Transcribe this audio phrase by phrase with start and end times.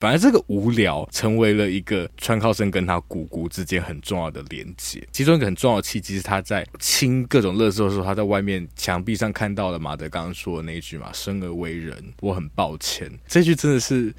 [0.00, 5.04] 反正这个无聊成为了一个川靠生跟他姑姑之间很重要的连接。
[5.10, 14.14] 其中一个很重要的契机是他在清各种垃圾的时候，他在外面墙壁上看到了马德刚刚说的那一句嘛：“生而为人，我很抱歉。”这句真的是。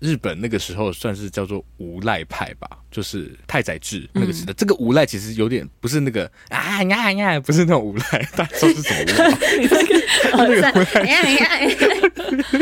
[0.00, 4.52] 日本那个时候算是叫做无赖派吧，就是太宰治那个时代。
[4.52, 9.30] 嗯、这个无赖其实有点不是那个啊呀呀，不是那种无赖，大家说是什么无赖？
[9.58, 9.94] 你这个
[10.36, 11.48] 那个无赖呀呀，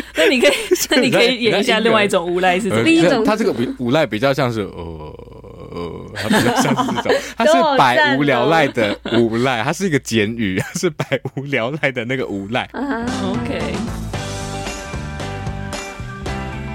[0.15, 0.53] 那你可以，
[0.91, 2.83] 那你可以演一下另外一种无赖是什么？
[2.83, 4.71] 另一种，他这个无赖比较像是呃
[5.73, 12.69] 呃，他比较像是这种，他是百无聊赖的无赖，他是一个简语，他是百无聊赖的那个无赖。
[12.73, 14.02] Uh OK。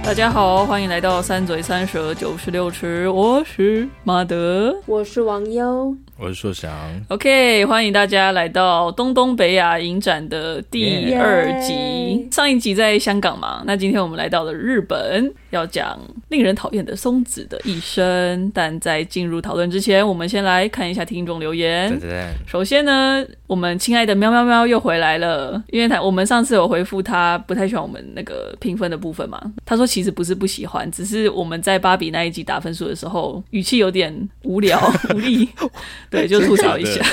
[0.07, 3.09] 大家好，欢迎来到三嘴三舌九十六尺。
[3.09, 5.93] 我是马德，我是王优。
[6.19, 6.71] 我是硕翔
[7.09, 12.27] ，OK，欢迎大家来到东东北亚影展的第二集。
[12.31, 18.51] 上一集在香港嘛，那今天我们来到了日本，要讲令人讨厌的松子的一生。
[18.51, 21.87] 但在进入讨论之前，我们先来看一下听众留言。
[21.91, 22.25] 对对对。
[22.47, 34.81] 首先呢，我们亲爱的喵喵喵又回来了，因为他我们上次有回复他不太喜欢我们那个评分的部分嘛，他说其实不是不喜欢，只是我们在芭比那一集打分数的时候语气有点无聊
[35.13, 35.47] 无力。
[36.11, 37.03] 对，就吐槽一下，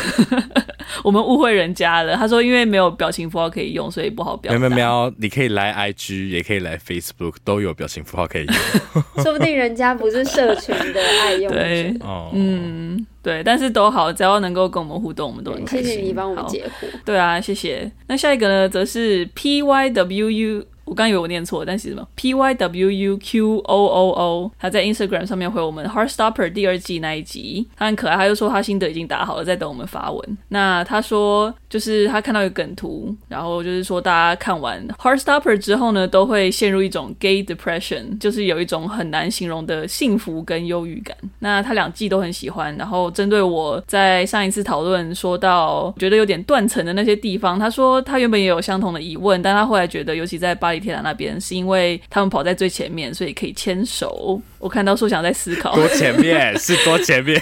[1.02, 2.14] 我们误会人家了。
[2.16, 4.58] 他说，因为没有表情符号可以用，所以不好表达。
[4.58, 8.54] 喵喵喵，你可以来 IG，也可以来 Facebook，都有表情符号可以用。
[9.24, 11.52] 说不定人家不是社群的爱用。
[11.52, 11.94] 对，
[12.33, 15.86] 嗯，对，但是都好，只要能够跟我们互动，我们都很开心。
[15.86, 16.86] 谢谢你帮我们解惑。
[17.04, 17.90] 对啊，谢谢。
[18.06, 20.64] 那下一个呢，则是 PYWU。
[20.84, 30.39] 我刚以为我念错，但是什么 P Y W U Q O O O，他在 Instagram 上面回我们《Heartstopper》第二季那一集，他很可爱，他就说他心得已经打好了，在等我们发文。
[30.48, 41.16] 那他说就是他看到一个梗图，然后就是说大家看完《Heartstopper》之后呢，都会陷入一种 gay depression，就是有一种很难形容的幸福跟忧郁感。
[41.39, 50.73] 那他两季都很喜欢，然后针对我在上一次讨论说到觉得有点断层的那些地方，他说他原本也有相同的疑问，但他后来觉得，尤其在巴。
[50.80, 54.40] 铁塔那边是因为他们跑在最前面，所以可以牵手。
[54.58, 57.40] 我看到树想在思考，多前面是多前面，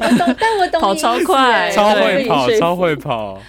[0.00, 3.40] 我懂，但我懂跑超快，超会跑，超会跑。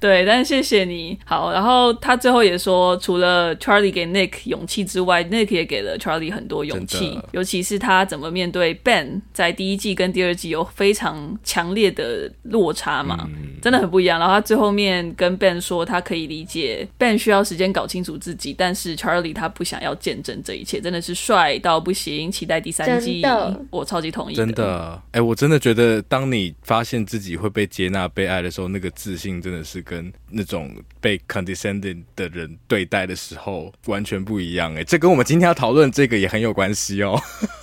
[0.10, 1.18] 对，但是谢谢你。
[1.26, 14.18] 好，然后他最后也说，除了 Charlie 给 Nick 勇气之外，Nick 也给了 Charlie 很多勇气，尤其是他怎么面对 Ben，在第一季跟第二季有非常强烈的落差嘛，嗯，真的很不一样。
[14.18, 23.22] 然后他最后面跟 Ben 说，他可以理解 Ben 需要时间搞清楚自己，但是 Charlie 他不想要见证这一切，真的是帅到不行，期待第三季，
[23.70, 24.34] 我超级同意。
[24.34, 30.70] 真的，哎，我真的觉得，当你发现自己会被接纳、被爱的时候，那个自信真的是跟那种
[31.00, 37.20] 被 condescending 的人对待的时候完全不一样哎，这跟我们今天要讨论这个也很有关系哦。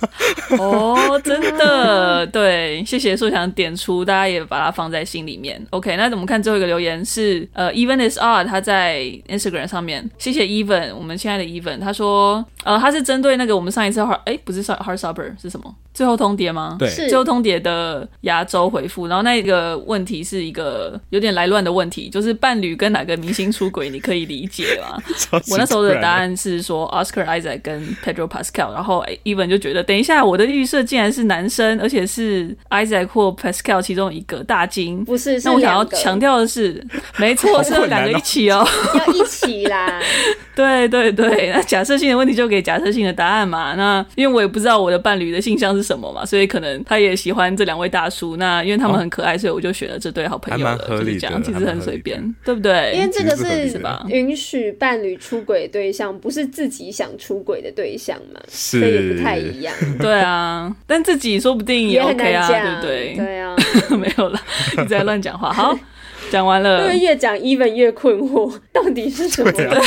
[0.58, 5.64] 哦，真的，对，谢谢说想点出，大家也把它放在心里面。
[5.70, 15.74] OK，那我们看最后一个留言是呃，Even is odd，他在 Instagram 上面，谢谢 Even，我们亲爱的 Even，他说呃，他是针对那个我们上一次 Heart，哎，不是 Heartstopper 是什么？
[15.98, 16.76] 最后通牒吗？
[16.78, 24.96] 对，最后通牒的亚洲回复，然后那个问题是一个有点来乱的问题，就是伴侣跟哪个明星出轨，你可以理解吗？
[25.50, 35.40] 我那时候的答案是说 Oscar Isaac 跟 Pedro Pascal，然后 Even 就觉得，等一下我的预设竟然是男生，而且是 Isaac 或 Pascal 其中一个大金，不是？
[35.40, 36.80] 是那我想要强调的是，
[37.18, 38.64] 没错，是两个一起哦，
[38.94, 40.00] 要一起啦。
[40.54, 43.74] 对对对，那假设性的问题就给假设性的答案嘛。
[43.74, 45.87] 那因为我也不知道我的伴侣的性向是。
[45.88, 46.26] 什么嘛？
[46.26, 48.36] 所以可能他也喜欢这两位大叔。
[48.36, 50.76] 那因为他们很可爱，哦、所以我就选了这对好朋友了。
[50.78, 52.92] 合理就是这样，其实很随便，对不对？
[52.94, 59.74] 因为这个是允许伴侣出轨对象，不是自己想出轨的对象嘛，是，所以也不太一样。
[59.98, 63.14] 对啊，但自己说不定也 OK 啊，对不对？
[63.16, 63.56] 对啊，
[63.98, 64.40] 没有了，
[64.76, 65.52] 你在乱讲话。
[65.52, 65.78] 好。
[66.30, 69.50] 讲完了，因为越讲 Even 越困惑，到底是什么？
[69.50, 69.80] 对啊，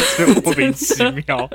[0.43, 0.95] 莫名其
[1.27, 1.47] 妙。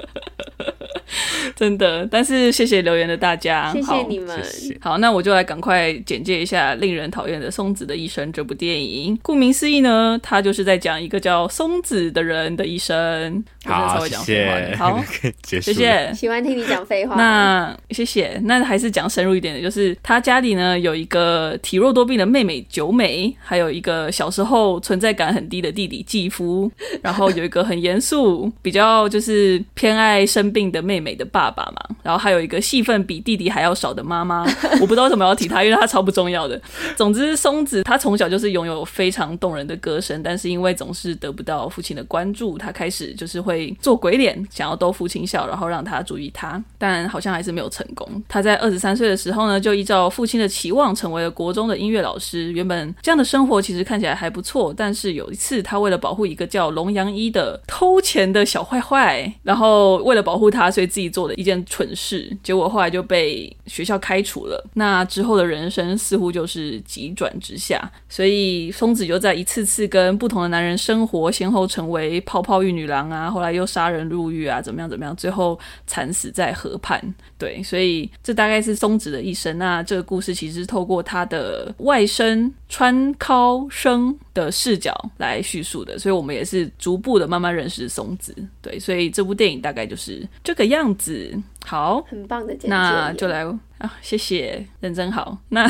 [1.55, 2.07] 真的。
[2.11, 4.39] 但是谢谢留言的大家，谢谢你们。
[4.81, 9.19] 好，那我就来赶快简介一下《令人讨厌的松子的一生》这部电影。
[9.23, 13.45] 顾名思义呢，它就是在讲一个叫松子的人的一生。
[13.65, 14.77] 好，我稍微讲废话谢谢。
[14.77, 15.05] 好，
[15.45, 16.13] 谢谢。
[16.15, 17.17] 喜欢听你讲废话。
[17.17, 18.41] 那谢谢。
[18.45, 26.71] 那还是讲深入一点的，就是他家里呢有一个体弱多病的妹妹久美，还有一个小时候存在感很低的弟弟继夫，
[27.03, 34.47] 然后有一个很严肃、比较就是偏爱生病的妹妹妹的爸爸嘛，然后还有一个戏份比弟弟还要少的妈妈。
[34.81, 36.61] 我不知道为什么要提他，因为他超不重要的。
[36.97, 48.09] 总之，松子他从小就是拥有非常动人的歌声，但是因为总是得不到父亲的关注，他开始就是会做鬼脸，想要逗父亲笑，然后让他注意他，但好像还是没有成功。
[48.29, 52.53] 他在二十三岁的时候呢，就依照父亲的期望成为了国中的音乐老师。
[52.53, 64.65] 原本这样的生活其实看起来还不错，但是有一次他为了保护一个叫龙洋一的偷钱的小坏坏，然后为了保护他，所以自己做的一件蠢事，结果后来就被学校开除了。
[64.75, 77.03] 那之后的人生似乎就是急转直下，所以松子就在一次次跟不同的男人生活，先后成为泡泡浴女郎啊，后来又杀人入狱啊，怎么样怎么样，最后惨死在河畔。
[77.39, 79.57] 对，所以这大概是松子的一生。
[79.59, 88.35] 那这个故事其实是透过他的外甥川尻生的视角来叙述的，所以我们也是逐步的慢慢认识松子。
[88.61, 91.35] 对，所以这部电影大概就是这个样子。
[91.65, 93.45] 好，很棒的简介，那就来
[93.79, 95.39] 啊，谢谢，认真好。
[95.51, 95.67] 那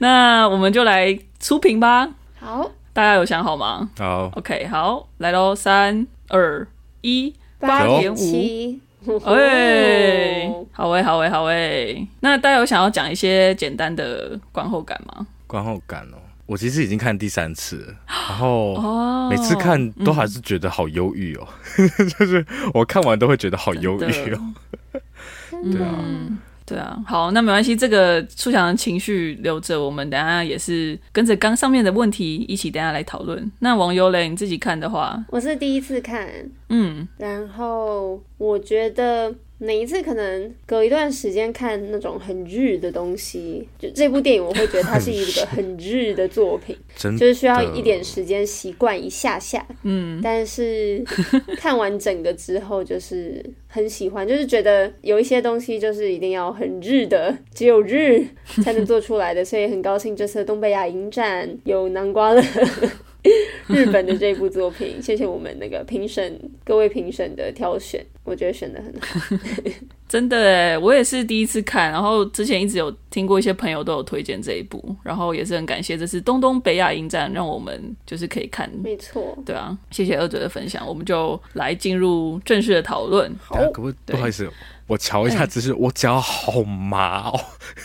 [0.00, 2.08] 那我们就来出评吧。
[2.38, 3.90] 好，大家有想好吗？
[3.98, 6.66] 好，OK，好，来喽，三二
[7.00, 8.78] 一，八点五。
[9.24, 12.06] 哎、哦，好诶，好诶，好诶。
[12.20, 15.26] 那大家有想要讲一些简单的观后感吗？
[15.46, 21.46] 观后感哦，我其实已经看第三次了，然后每次看都还是觉得好忧郁哦，
[21.78, 24.54] 嗯、 就是我看完都会觉得好忧郁哦。
[25.70, 25.94] 对啊。
[26.00, 33.50] 嗯对啊，好，那没关系，这个出场的情绪留着，我们等下也是跟着刚上面的问题一起等下来讨论。
[33.60, 36.28] 那王优嘞，你自己看的话，我是第一次看，
[36.68, 39.34] 嗯，然后我觉得。
[39.58, 49.66] 每一次可能隔一段时间看那种很日的东西，就这部电影我会觉得它是一个很日的作品， 就是需要一点时间习惯一下下。
[49.82, 51.04] 嗯，但是
[51.58, 58.24] 看完整个之后就是很喜欢，就是觉得有一些东西就是一定要很日的，只有日
[58.62, 62.42] 才能做出来的，所以很高兴这次东北亚影展有南瓜了。
[63.68, 69.36] 日本的这部作品， 谢谢我们那个评审各位评审的挑选，我觉得选的很好。
[70.08, 78.70] 真的哎，我也是第一次看，然后之前一直有听过一些朋友都有推荐这一部，然后也是很感谢这次东东北亚影展让我们就是可以看。
[78.82, 83.30] 没错，对啊，谢谢二嘴的分享，我们就来进入正式的讨论。
[83.38, 84.50] 好，可不不好意思，
[84.88, 87.40] 我瞧一下姿势，我脚好麻哦，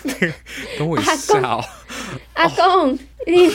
[0.79, 1.63] 等我一下哦，
[2.33, 2.97] 阿公。
[3.25, 3.47] 你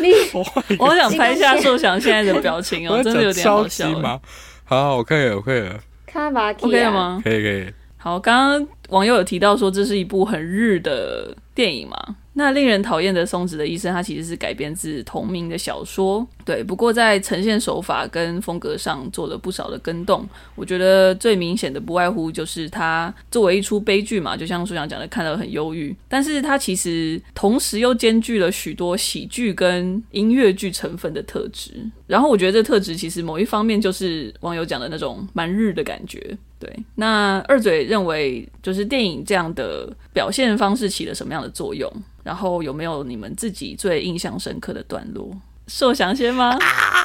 [0.00, 0.12] 你，
[0.78, 3.92] 我好想拍一下寿祥现在的表情哦，真的有点好笑。
[4.00, 4.22] 好，
[4.64, 5.78] 好，我可以了，我可以了。
[6.06, 7.20] 卡巴基，OK 了吗？
[7.22, 7.72] 可以，可以。
[7.98, 12.16] 好，刚刚网友有提到说这是一部很日的电影嘛？
[12.36, 16.64] 那令人讨厌的松子的一生，它其实是改编自同名的小说，对。
[16.64, 20.28] 不过在呈现手法跟风格上做了不少的更动。
[20.56, 25.94] 我觉得最明显的不外乎就是它作为一出悲剧嘛，就像书想讲的，看到很忧郁。
[26.08, 31.70] 但是它其实同时又兼具了许多喜剧跟音乐剧成分的特质。
[32.08, 36.36] 然后我觉得这特质其实某一方面就是网友讲的那种蛮日的感觉。
[36.58, 36.68] 对。
[36.96, 41.90] 那二嘴认为，就是电影这样的表现方式起了什么样的作用？
[42.22, 45.30] 然后有没有你们自己最印象深刻的段落？
[45.66, 46.58] 受想先吗？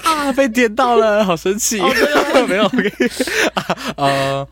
[0.04, 1.80] 啊，被点到了， 好生气！
[1.80, 1.88] 哦、
[2.48, 2.70] 没有，
[3.96, 4.46] 呃，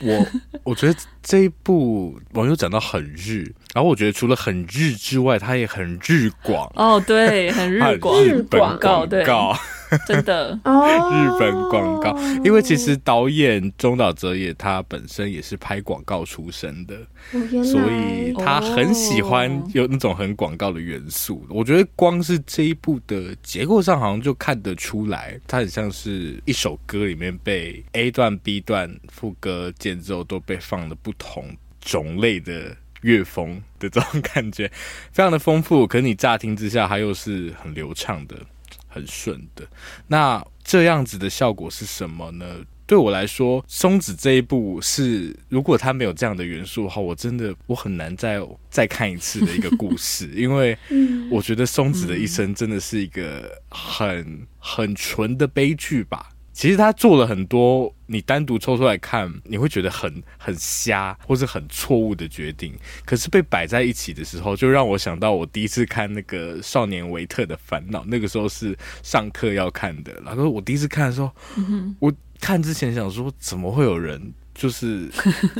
[0.00, 0.26] 我
[0.64, 6.68] 我觉得这一部网友讲到很日，然后我觉得除了很日之外，它也很日广。
[6.74, 9.24] 哦，对，很日广， 日广告，对。
[10.06, 16.96] 真的哦日本广告，因为其实导演中岛哲也他本身也是拍广告出身的，
[17.62, 21.44] 所以他很喜欢有那种很广告的元素。
[21.48, 31.44] 我觉得光是这一部的结构上，好像就看得出来，它很像是一首歌里面被 A 段、B 段副歌间奏都被放了不同
[31.80, 34.68] 种类的乐风的这种感觉，
[35.12, 35.86] 非常的丰富。
[35.86, 38.36] 可是你乍听之下，它又是很流畅的。
[38.94, 39.66] 很顺的，
[40.06, 42.46] 那这样子的效果是什么呢？
[42.86, 48.38] 对我来说，松子这一部是，如果他没有这样的元素的话，我真的我很难再
[48.70, 50.76] 再看一次的一个故事， 因为
[51.30, 56.28] 我觉得松子的一生真的是一个很很纯的悲剧吧。
[56.54, 62.72] 其实他做了很多，你单独抽出来看，你会觉得很很瞎，或是很错误的决定。
[63.04, 70.14] 可是被摆在一起的时候，就让我想到我第一次看那个《少年维特的烦恼》，那个时候是上课要看的。
[70.24, 75.10] 然后我第一次看的时候，嗯、我看之前想说，怎么会有人就是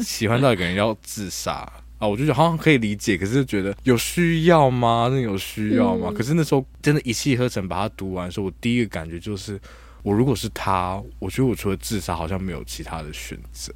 [0.00, 2.06] 喜欢到一个人要自杀啊？
[2.06, 5.08] 我就觉得好像可以理解，可是觉得有需要吗？
[5.10, 6.10] 那有需要吗？
[6.12, 9.60] 嗯、可是那时候真的一气呵成把它读完的时候，我第一个感觉就是。
[10.04, 13.72] 我如果是他，我觉得我除了自杀，好像没有其他的选择。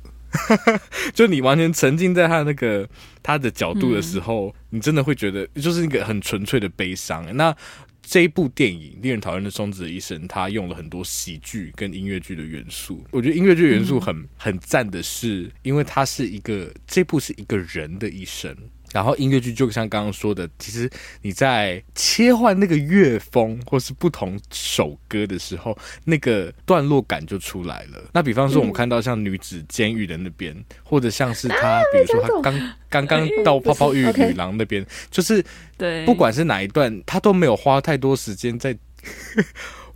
[1.15, 2.87] 就你完全沉浸在他那个
[3.23, 7.35] 他的角度的时候，你真的会觉得就是一个很纯粹的悲伤。
[7.35, 7.57] 那
[8.03, 13.03] 这一部电影《令人讨厌的松子的一生》，他用了很多喜剧跟音乐剧的元素。
[13.11, 18.55] 我觉得音乐剧元素很、很赞的是，因为它是一个这部是一个人的一生。
[18.93, 20.89] 然后音乐剧就像刚刚说的，其实
[21.23, 28.03] 你在切换那个乐风或是不同首歌的时候，那个段落感就出来了。
[28.13, 35.45] 那比方说，我们看到像女子监狱的那边，嗯、或者像是他，比如说他刚刚刚到泡泡浴女郎那边，就是
[35.77, 38.77] 对，不管是哪一段，他都没有花太多时间在。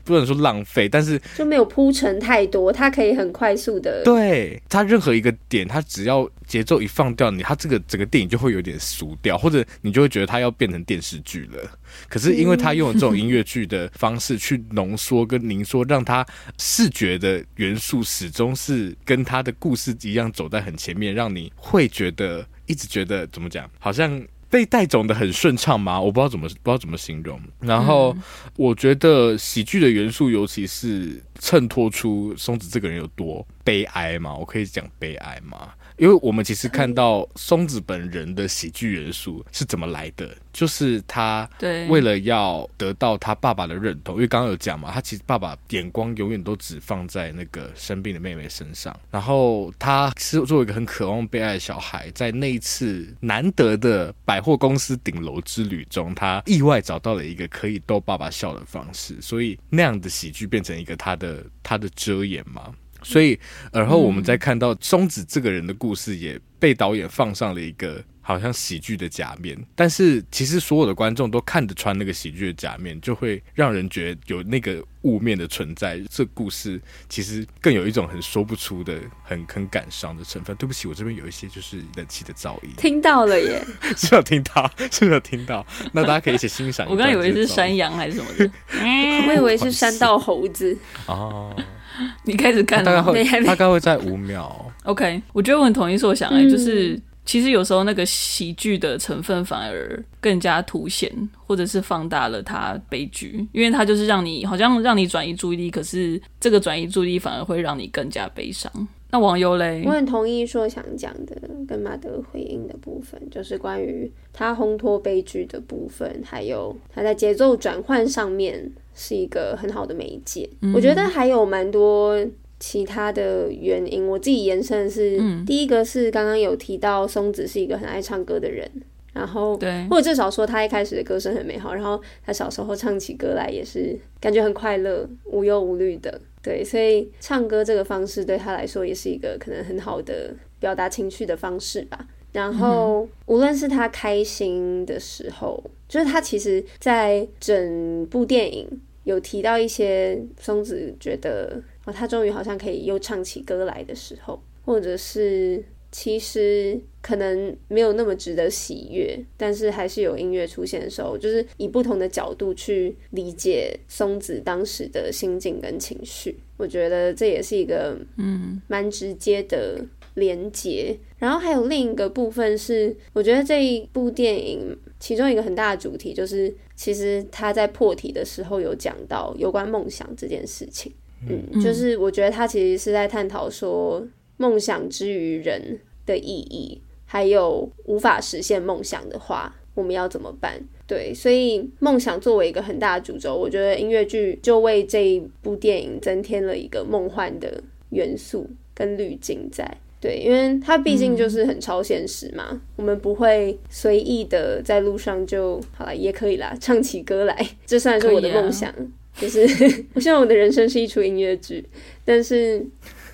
[0.05, 4.03] 不能说浪费，但是就没有铺陈太多，它可以很快速的。
[4.05, 11.71] 对，它任何一个点，它只要节奏一放掉，你它这个整个电影就会有点俗掉，或者你就会觉得它要变成电视剧了。
[12.09, 16.27] 可是因为它用了这种音乐剧的方式去浓缩跟凝缩，让它
[16.59, 24.23] 视觉的元素始终是跟它的故事一样走在很前面，让你会觉得一直觉得怎么讲，好像。
[24.53, 25.99] 被带走的很顺畅吗？
[25.99, 27.41] 我不知道怎么不知道怎么形容。
[27.59, 28.15] 然后
[28.55, 34.35] 我觉得喜剧的元素，尤其是衬托出松子这个人有多悲哀嘛。
[34.35, 35.71] 我可以讲悲哀吗？
[36.03, 41.49] 因为我们其实看到松子本人的喜剧元素是怎么来的，就是他
[41.89, 62.75] 为了要得到他爸爸的认同，因为刚刚有讲嘛，他其实爸爸眼光永远都只放在那个生病的妹妹身上，然后他是作为一个很渴望被爱的小孩，在那一次难得的百货公司顶楼之旅中，他意外找到了一个可以逗爸爸笑的方式，所以那样的喜剧变成一个他的他的遮掩嘛。
[63.03, 63.39] 所以，
[63.73, 69.59] 而后我们再看到松子这个人的故事，也被导演放上了一个好像喜剧的假面。
[69.75, 76.01] 但是，其实所有的观众都看得穿那个喜剧的假面，就会让人觉得有那个雾面的存在。
[76.09, 80.55] 这故事其实更有一种很说不出的、很很感伤的成分。
[80.57, 83.65] 对不起，我这边有一些就是冷气的噪音，听到了耶，
[83.97, 85.67] 是有听到， 是有听到。
[85.93, 86.87] 那大家可以一起欣赏。
[86.89, 88.51] 我刚以为是山羊还是什么的，
[89.27, 91.57] 我以为是山道猴子哦。
[92.25, 94.73] 你开始看了，大概会大概会在五秒。
[94.85, 101.11] OK，我觉得我很同意是我想哎，就是其实有时候那个喜剧的成分反而更加凸显，
[101.47, 108.71] 或者是放大了它悲剧，因为它就是让你好像让你转移注意力，可是这个转移注意力反而会让你更加悲伤。
[109.13, 111.37] 那网友嘞，我很同意说想讲的
[111.69, 118.73] 跟马德回应的部分，就是关于他烘托悲剧的部分，还有他在节奏转换上面。
[118.95, 122.15] 是一个很好的媒介，嗯、我觉得还有蛮多
[122.61, 124.07] 其他的原因。
[124.07, 128.71] 我自己延伸的是，嗯、第一个是刚刚有提到松子是一个很爱唱歌的人，
[129.15, 142.07] 然后对，或者至少说他一开始的歌声很美好，然后他小时候唱起歌来也是感觉很快乐、无忧无虑的，对，所以唱歌这个方式对他来说也是一个可能很好的表达情绪的方式吧。
[142.33, 148.67] 然后，无论是他开心的时候，就是他其实，在整部电影
[149.05, 169.85] 有提到一些松子觉得哦，他终于好像可以又唱起歌来的时候，或者是其实可能没有那么值得喜悦，但是还是有音乐出现的时候，就是以不同的角度去理解松子当时的心境跟情绪，我觉得这也是一个嗯蛮直接的。
[170.15, 180.93] 连接，然后还有另一个部分是，我觉得这一部电影其中一个很大的主题就是，其实他在破题的时候有讲到有关梦想这件事情。
[181.27, 184.07] 嗯，就是我觉得他其实是在探讨说，
[184.43, 190.61] 梦想之于人的意义，还有无法实现梦想的话，我们要怎么办？
[190.89, 199.65] 对，所以梦想作为一个很大的主轴，我觉得音乐剧就为这一部电影增添了一个梦幻的元素跟滤镜在。
[200.01, 208.69] 对，因为它毕竟就是很超现实嘛，嗯、我们不会随意的在路上就好了，也可以啦，唱起歌来，这算是我的梦想。
[208.69, 208.75] 啊、
[209.17, 209.41] 就是
[209.95, 211.65] 我希望我的人生是一出音乐剧，
[212.05, 212.67] 但是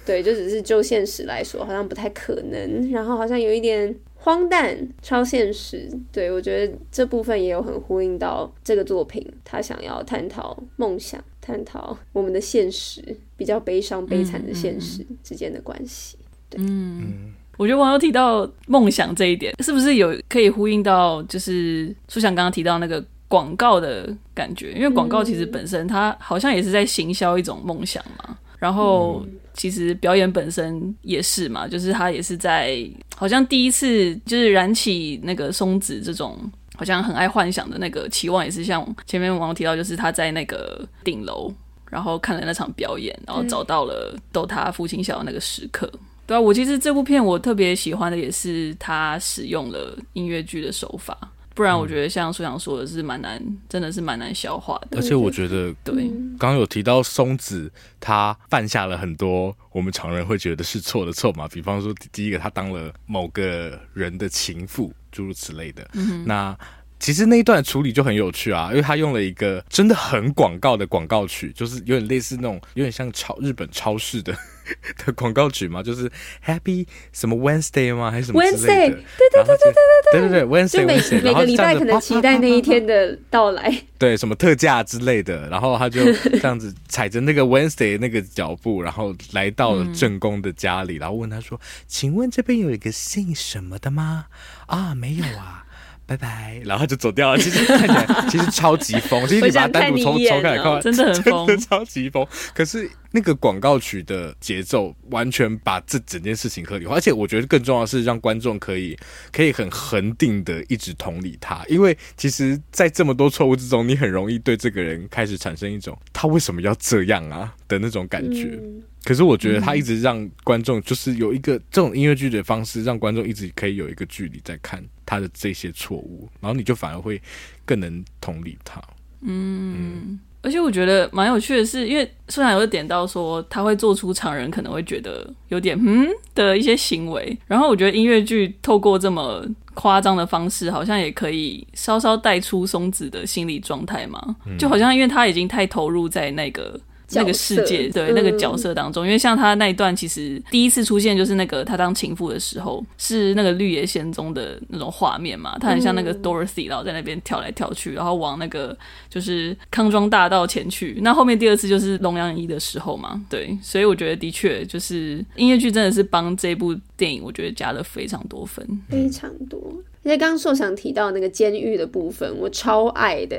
[0.08, 5.86] 对，就只是就现实来说，好像不太可能，然后好像有一点荒诞、超现实。
[6.10, 11.22] 对，我觉得这部分也有很呼应到这个作品，他想要探讨梦想。
[11.40, 13.02] 探讨我们的现实
[13.36, 16.18] 比较悲伤、悲惨的现实之间的关系。
[16.50, 24.72] 对，嗯，我觉得网友提到梦想这一点，是不是有可以呼应到，就是初想刚刚提到那个广告的感觉？
[24.72, 28.36] 因为广告其实本身它好像也是在行销一种梦想嘛。
[28.58, 29.24] 然后
[29.58, 32.78] 其实表演本身也是嘛，就是他也是在
[33.16, 36.38] 好像第一次就是燃起那个松子这种
[36.76, 41.52] 好像很爱幻想的那个期望，也是像前面网友提到，就是他在那个顶楼，
[41.90, 45.90] 然后看了那场表演，然后找到了逗他父亲笑的那个时刻。
[46.24, 51.18] 对啊，我其实这部片我特别喜欢的也是他使用了音乐剧的手法。
[51.58, 54.96] 不然我觉得像苏阳说的是蛮难，真的是蛮难消化的。
[54.96, 56.06] 而且我觉得，对，
[56.38, 65.84] 刚刚有提到松子，他犯下了很多我们常人会觉得是错的错嘛，比方说第一个他当了某个人的情妇，诸如此类的。
[65.94, 66.56] 嗯、那
[66.98, 74.36] 其实那一段处理就很有趣啊，因为他用了一个真的很广告的广告曲，就是有点类似那种有点像超日本超市的。
[75.06, 76.12] 的广告曲嘛，就是
[76.44, 78.10] Happy 什么 Wednesday 吗？
[78.10, 78.90] 还是什么 Wednesday？
[78.90, 83.82] 对对对对对对对对对 Wednesday，每每个礼拜可能期待那一天的到来。
[83.96, 94.26] 对，什么特价之类的，然后他就这样子踩着那个 Wednesday 那个脚步，然后来到了正宫的家里，然后问他说：“请问这边有一个姓什么的吗？”
[94.68, 95.64] 啊，没有啊。
[96.08, 97.36] 拜拜，然后就走掉了。
[97.38, 102.26] 其实看起来其实超级疯，其实你把它单独抽抽开来看，真的很疯，超级疯。
[102.54, 108.96] 可是那个广告曲的节奏完全把这整件事情合理化，而且我觉得更重要的是让观众可以
[109.30, 118.58] 可以很恒定的一直同理他，因为其实，在这么多错误之中，你很容易对这个人开始产生一种他为什么要这样啊的那种感觉。
[118.62, 127.18] 嗯可是我觉得他一直让观众就是有一个这种音乐剧的方式，让观众一直可以有一个距离在看他的这些错误，然后你就反而会
[127.64, 128.78] 更能同理他。
[129.22, 146.78] 嗯，嗯，而且我觉得蛮有趣的是，因为虽然有点到说他会做出常人可能会觉得有点嗯的一些行为，然后我觉得音乐剧透过这么夸张的方式，好像也可以稍稍带出松子的心理状态嘛，就好像因为他已经太投入在那个。
[147.12, 158.76] 那个世界，对、嗯、那个角色当中，因为像他那一段，其实第一次出现就是那个他当情妇的时候，是那个绿野仙踪的那种画面嘛，他很像那个 Dorothy，然后在那边跳来跳去，然后往那个
[159.08, 160.98] 就是康庄大道前去。
[161.02, 169.72] 那后面第二次就是龙阳一的时候嘛，对，所以我觉得的确就是音乐剧真的是帮这部电影，我觉得加了非常多分，非常多。
[170.02, 173.36] 因为刚刚受想提到那个监狱的部分，我超爱的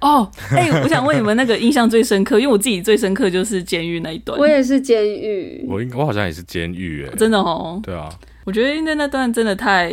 [0.00, 0.30] 哦。
[0.50, 4.38] 哎、欸，我想问你们那个印象最深刻，因为我自己最深刻就是监狱那一段。
[4.38, 7.80] 我也是监狱，我应我好像也是监狱，哎，真的哦。
[7.82, 8.08] 对啊，
[8.44, 9.92] 我觉得因为那段真的太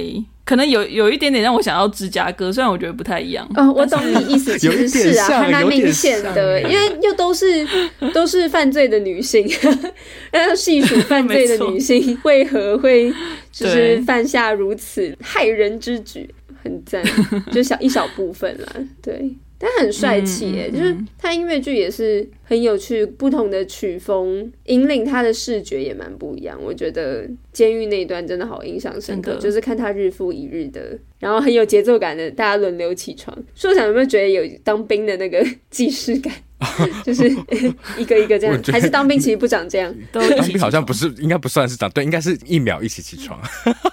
[0.52, 3.50] 可能有有一点点让我想到芝加哥，虽然我觉得不太一样。
[3.56, 7.66] 哦，我懂你意思， 其实是啊，还蛮明显的，因为又都是
[8.14, 9.50] 都是犯罪的女性，
[10.34, 13.14] 要细数犯罪的女性为何会。
[13.54, 16.28] 就是犯下如此害人之举，
[16.64, 17.04] 很赞，
[17.52, 18.68] 就小一小部分啦，
[19.04, 19.30] 对，
[19.63, 26.58] 但很帅气耶，就是他音乐剧也是很有趣，不同的曲风引领他的视觉也蛮不一样。
[26.60, 33.38] 我觉得监狱那一段真的好印象深刻，就是看他日复一日的，然后很有节奏感的，大家轮流起床。
[33.54, 36.34] 硕想有没有觉得有当兵的那个既视感？
[37.04, 37.28] 就是
[37.97, 39.93] 一个一个这样，还是当兵其实不长这样。
[40.12, 43.39] 当兵好像不是，应该不算是长，对，应该是一秒一起起床。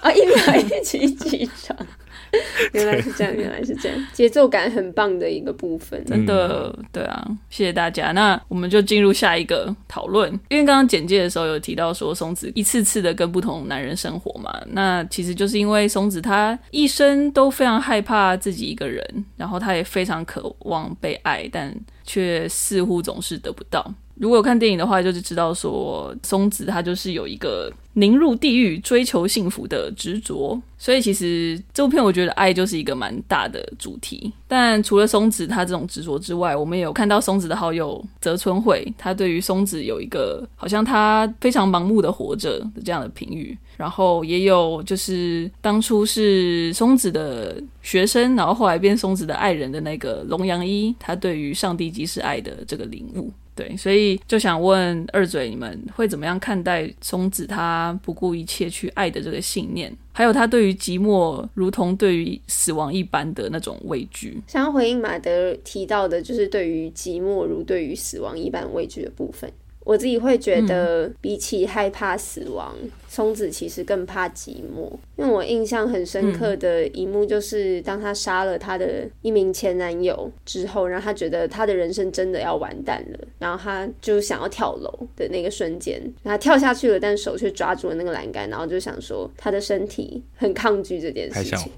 [0.01, 1.87] 啊， 一秒一起起床。
[2.73, 8.11] 原来是这样，原来是这样，节奏感很棒的一个部分，真的，对啊，谢谢大家。
[8.11, 23.93] 那我们就进入下一个讨论，因为刚刚简介的时候有提到说松子一次次的跟不同男人生活嘛，那其实就是因为松子她一生都非常害怕自己一个人，然后她也非常渴望被爱，但却似乎总是得不到。
[24.19, 34.31] 如果看电影的话，就是知道说松子她就是有一个宁入地狱追求幸福的执着，所以其实这部片我觉得爱就是一个蛮大的主题。
[34.47, 43.57] 但除了松子她这种执着之外，我们也有看到松子的好友泽村惠，他对于松子有一个好像他非常盲目的活着的这样的评语。
[43.77, 53.31] 然后也有就是当初是松子的学生，然后后来变松子的爱人的那个龙阳一，他对于上帝即是爱的这个领悟。
[53.59, 59.93] 对，所以就想问二嘴，你们会怎么样看待松子她不顾一切去爱的这个信念？
[60.13, 64.41] 还有她对于寂寞如同对于死亡一般的那种畏惧？
[64.47, 69.51] 想要回应马德提到的，就是对于寂寞如对于死亡一般畏惧的部分。
[69.89, 74.87] 我自己会觉得，比起害怕死亡，嗯、松子其实更怕寂寞。
[75.17, 91.71] 因为我印象很深刻的一幕，就是当她杀了她的一名前男友之后，然后他觉得她的人生真的要完蛋了，然后她就想要跳楼的那个瞬间，他跳下去了，但手却抓住了那个栏杆，然后就想说她的身体很抗拒这件事情。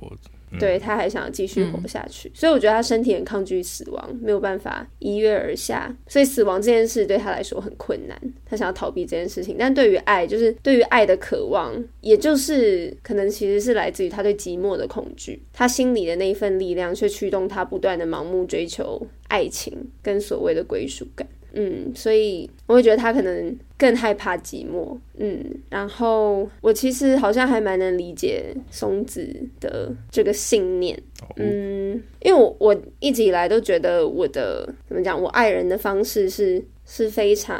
[0.60, 8.20] 对，他还想要继续活下去，嗯、所以我觉得他身体很抗拒死亡，没有办法一跃而下，所以死亡这件事对他来说很困难。
[8.46, 21.28] 他想要逃避这件事情，但对于爱，就是对于爱的渴望，也就是可能其实是来自于他对寂寞的恐惧，他心里的那一份力量却驱动他不断的盲目追求爱情跟所谓的归属感。
[21.54, 24.98] 嗯，所以我会觉得他可能更害怕寂寞。
[25.18, 29.28] 嗯，然后我其实好像还蛮能理解松子
[29.60, 30.98] 的这个信念。
[31.36, 37.60] 嗯，因为我我一直以来都觉得我的怎么讲，我爱人的方式是是非常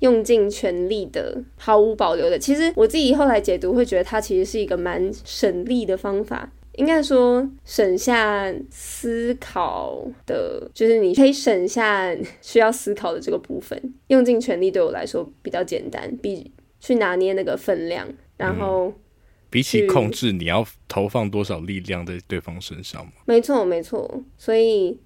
[0.00, 2.38] 用尽全力的，毫无保留的。
[2.38, 6.52] 其实我自己后来解读会觉得，他其实是一个蛮省力的方法。
[6.76, 18.94] 应该说，省下思考的，就是你可以省下需要思考的这个部分，用尽全力对我来说比较简单，比去拿捏那个分量，然后、嗯、
[19.50, 23.12] 比起控制你要投放多少力量在对方身上吗？
[23.26, 24.98] 没错，没错，所以。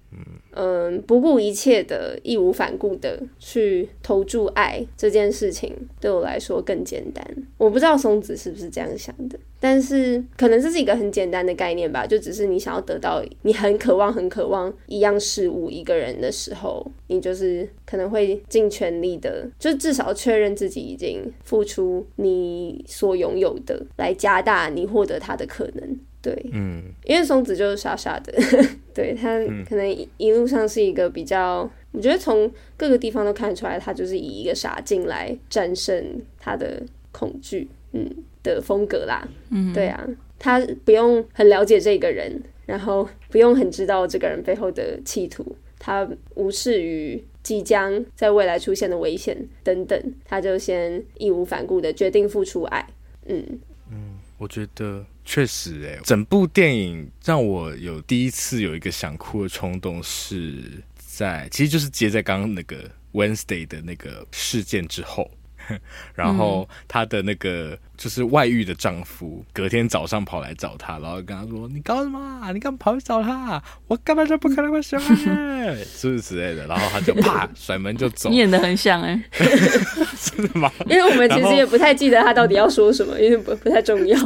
[0.53, 7.23] 嗯，不顾一切的、义无反顾的去投注爱这件事情，对我来说更简单。
[7.57, 12.07] 我不知道松子是不是这样想的，但是可能这是一个很简单的概念吧。
[12.07, 25.99] 就只是你想要得到，你很渴望、很渴望一样事物、一个人的时候，你就是可能会尽全力的，就至少确认自己已经付出你所拥有的，来加大你获得它的可能。
[26.27, 28.33] 对，嗯，因为松子就是傻傻的，
[28.93, 38.09] 对，他可能一路上是一个比较，嗯、我觉得从各个地方都看出来，他就是以一个傻劲来战胜他的恐惧，嗯
[38.43, 40.05] 的风格啦，嗯，对啊，
[40.37, 52.85] 他不用很了解这个人，然后不用很知道这个人背后的企图，他无视于即将在未来出现的危险等等，他就先义无反顾的决定付出爱，
[53.27, 53.59] 嗯。
[53.89, 55.05] 嗯，我觉得。
[55.29, 65.29] 确实，哎，整部电影让我有第一次有一个想哭的冲动，是在其实就是接在刚刚那个 Wednesday 的那个事件之后。
[66.15, 72.51] 然后她的那个就是外遇的丈夫，隔天早上跑来找她，然后跟她说：“你搞什么？
[72.53, 73.61] 你干嘛跑去找他？
[73.87, 78.29] 我根本就不可能会喜欢你， 是不是之类的？”然后她就啪甩门就走。
[78.29, 80.71] 你演的很像哎， 真的吗？
[80.87, 84.17] 因为我们其实也不太记得她到底要说什么，因为不不太重要，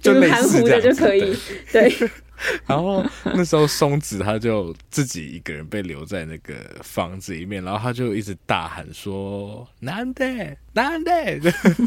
[0.00, 1.36] 就是含糊的就可以。
[1.72, 1.92] 对。
[2.66, 11.12] 然后那时候松子他就自己一个人被留在那个房子里面，然后他就一直大喊说：“难得，难得！”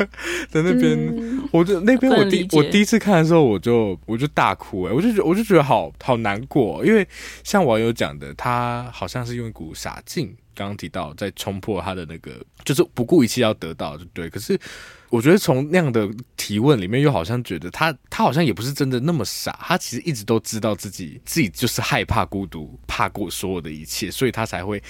[0.50, 7.08] 在那边，嗯、我就那边我第我，我第一次看的时候，我就我就大哭哎，我就觉我就觉得好好难过，因为
[7.44, 14.60] 像网友讲的，他好像是用一股傻劲，刚刚提到在冲破他的那个，就是不顾一切要得到，就对，可是。
[15.10, 24.84] 我觉得从那样的提问里面，又好像觉得他他好像也不是真的那么傻，他其实一直都知道自己自己就是害怕孤独，怕过所有的一切，所以他才会。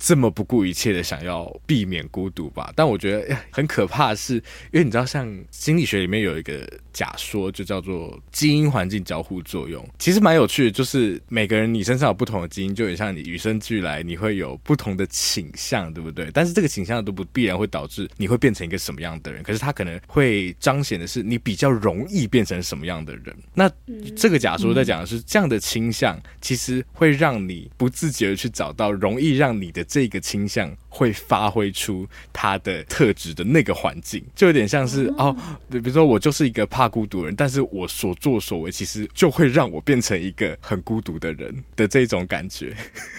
[0.00, 4.36] 这么不顾一切的想要避免孤独吧，但我觉得很可怕的是，
[4.72, 10.70] 因为你知道，像心理学里面有一个假说，就叫做基因环境交互作用，其实蛮有趣的。
[10.70, 16.30] 就是每个人你身上有不同的基因，就很像你与生俱来，你会有不同的倾向，对不对？
[16.32, 23.36] 但是这个倾向都不必然会导致你会变成一个什么样的人，可是它可能会彰显的是你比较容易变成什么样的人。
[23.52, 23.70] 那
[24.16, 29.84] 这个假说在讲的是这样的倾向，其实会让你不自觉的去找到容易让你的。
[29.90, 35.34] 这个倾向会发挥出他的特质的那个环境，就有点像是哦，
[35.70, 42.76] 比如说我就是一个怕孤独的人，但是我所作所为其实就会让我变成一个很孤独的人的这种感觉，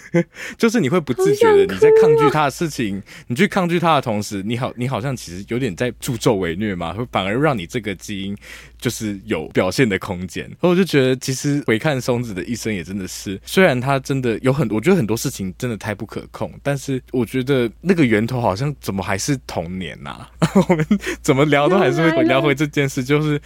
[0.57, 8.35] 就是你会不自觉的你在抗拒他的事情，你去抗拒他的同时，你好，你好像其实有点在助纣为虐嘛，会反而让你这个基因
[8.77, 10.45] 就是有表现的空间。
[10.59, 16.51] 所以我就觉得，其实回看松子的一生也真的是，虽然他真的有很多，我觉得很多事情真的太不可控。
[16.61, 20.29] 但是我觉得那个源头好像怎么还是童年呐、啊？
[20.69, 20.85] 我们
[21.21, 23.41] 怎么聊都还是会聊回这件事，就是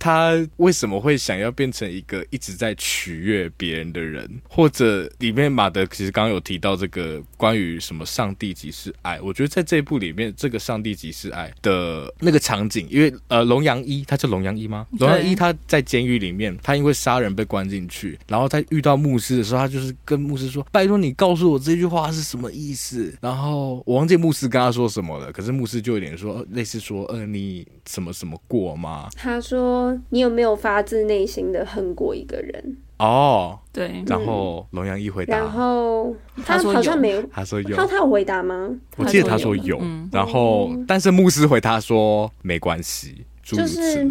[0.00, 4.28] 他为什么会想要变成一个一直在取悦别人的人？
[4.48, 14.86] 或者里面马德其实刚刚有提到这个关于什么上帝即是爱，我觉得在这一部里面，这个上帝即是爱的那个场景，因为呃龙阳一他叫龙阳一吗？
[14.98, 34.04] 龙阳一他在监狱里面，他因为杀人被关进去，然后他遇到牧师的时候，他就是跟牧师说：“拜托你告诉我这句话是什么意思。”然后我忘记牧师跟他说什么了，可是牧师就有点说类似说：“呃，你什么什么过吗？”他说：“你有没有发自内心的恨过一个人？”哦，对。
[34.06, 38.70] 然后龙阳一回答，然后他好像没有，他说有，他他有回答吗？
[38.96, 39.80] 我记得他说有，
[40.12, 43.24] 然后但是牧师回答说没关系。
[43.56, 44.08] 就是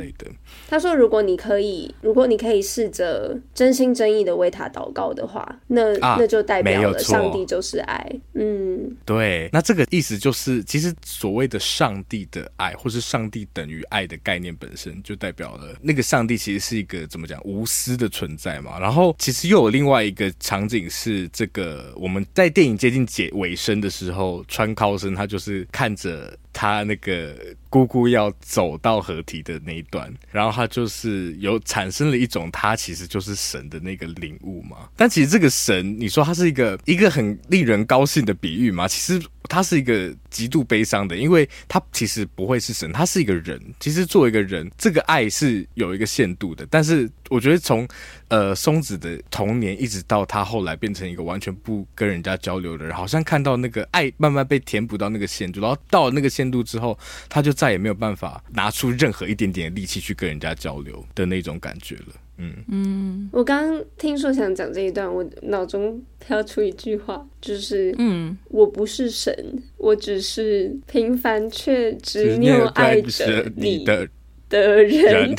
[0.67, 8.06] 他说，如果你可以，如果你可以试着真心真意的为他祷告的话，那、啊、那就代表了上帝就是爱。
[8.34, 9.49] 嗯，对。
[9.52, 18.80] 那这个意思就是，其实所谓的上帝的爱，或是上帝等于爱的概念本身，就代表了那个上帝其实是一个怎么讲无私的存在嘛。
[18.80, 26.38] 然后，其实又有另外一个场景是，这个我们在电影接近结尾声的时候，川尻生他就是看着。
[26.52, 27.36] 他那个
[27.69, 34.89] 姑姑要走到合体的那一段，然后他就是有产生了一种他其实就是神的那个领悟嘛。
[34.95, 38.88] 但其实这个神，你说他是一个一个很令人高兴的比喻嘛？
[38.88, 43.60] 其实他是一个极度悲伤的，因为他其实不会是神，他是一个人。
[43.80, 46.68] 其实作为一个人，这个爱是有一个限度的。
[46.70, 47.88] 但是我觉得从
[48.28, 62.13] 呃松子的童年一直到他后来变成一个完全不跟人家交流的人，好像看到那个爱慢慢被填补到那个限度，然后到了那个限度之后，他就再也没有办法拿出任何一点点力气去跟人家交流的那种感觉了。
[62.39, 62.54] 嗯。
[62.71, 69.34] 嗯，我刚刚听说想讲这一段，我脑中飘出一句话，就是嗯，我不是神，
[69.78, 74.08] 我只是平凡却执拗爱着你的
[74.49, 75.36] 的人。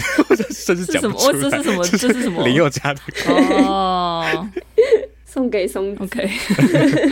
[0.64, 1.16] 这是什么？
[1.32, 1.82] 这是什么？
[1.84, 2.44] 这是什么？
[2.46, 3.32] 林宥嘉的歌
[3.64, 4.48] 哦。
[5.30, 6.28] 送给松子，OK，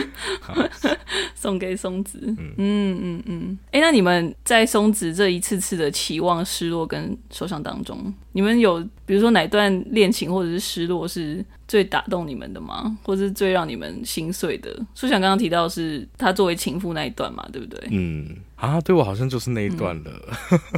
[1.33, 2.53] 送给松子，嗯。
[2.57, 12.97] 嗯嗯，哎、欸，那你们在松子这一次次的期望、失落跟受伤当中，你们有比如说哪段恋情或者是失落是最打动你们的吗？
[13.03, 14.77] 或是最让你们心碎的？
[14.93, 17.79] 苏想刚刚提到是他作为情妇那一段嘛，对不对？
[17.91, 18.27] 嗯。
[18.55, 20.11] 啊，对我好像就是那一段了。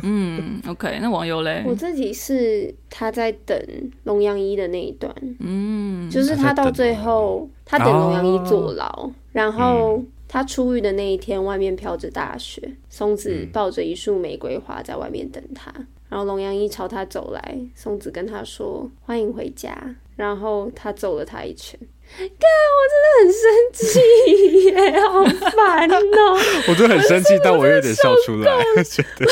[0.04, 1.64] 嗯，嗯，OK，那网友嘞？
[1.66, 3.60] 我自己是他在等
[4.04, 5.12] 龙阳一的那一段。
[5.40, 15.74] 嗯，就是他到最后，他等龙阳一坐牢，啊、然后他出狱的那一天，外面飘着大雪，松子抱着一束玫瑰花在外面等他，
[16.08, 21.80] 然后龙阳一朝他走来，松子跟他说：“欢迎回家。”然后他揍了他一拳。
[22.18, 22.46] 干，
[22.78, 23.44] 我真的很生
[23.74, 26.40] 气耶，好烦哦、喔！
[26.70, 28.52] 我真的很生气，但我有点笑出来，
[28.84, 29.26] 觉得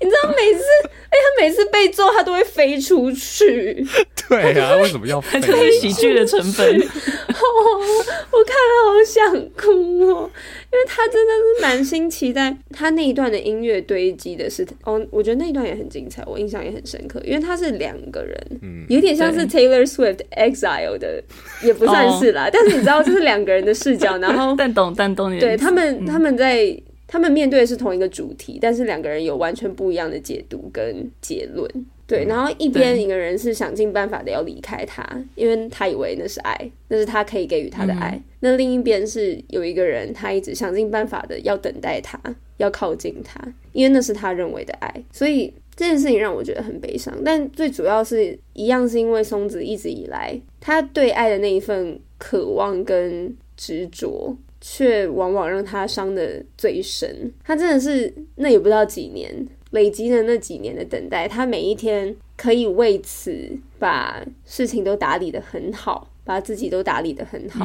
[0.00, 3.86] 你知道每次，哎，他每次被揍，他都会飞出去。
[4.28, 5.38] 对啊，为什么要飞？
[5.42, 6.66] 这是喜剧的成分。
[6.66, 6.82] 哦，
[8.30, 10.30] 我看了好想哭哦。
[10.72, 17.18] 因为他真的是满心期待，他那一段的音乐堆积的是哦，我觉得那一段也很精彩，我印象也很深刻。
[17.24, 21.22] 因为他是两个人，嗯，有点像是 Taylor Swift Exile 的，
[21.62, 22.48] 也不算是啦。
[22.52, 31.68] 但是你知道，这是两个人的视角，然后但懂但懂你对他们，他们在他们面对的是同一个主题，但是两个人有完全不一样的解读跟结论。
[32.08, 35.04] 对，然后一边一个人是想尽办法的要离开他，
[35.34, 36.56] 因为他以为那是爱，
[36.86, 38.12] 那是他可以给予他的爱。
[38.14, 42.16] 嗯、那另一边是有一个人，他一直想尽办法的要等待他，
[42.58, 43.40] 要靠近他，
[43.72, 45.02] 因为那是他认为的爱。
[45.10, 47.14] 所以这件事情让我觉得很悲伤。
[47.22, 57.30] 但最主要是一样，是因为松子一直以来他对爱的那一份渴望跟执着，却往往让他伤得最深。
[57.44, 59.46] 他真的是那也不知道几年。
[59.72, 67.64] 累积的那几年的等待，他每一天可以为此把事情都打理得很好，把自己都打理得很好，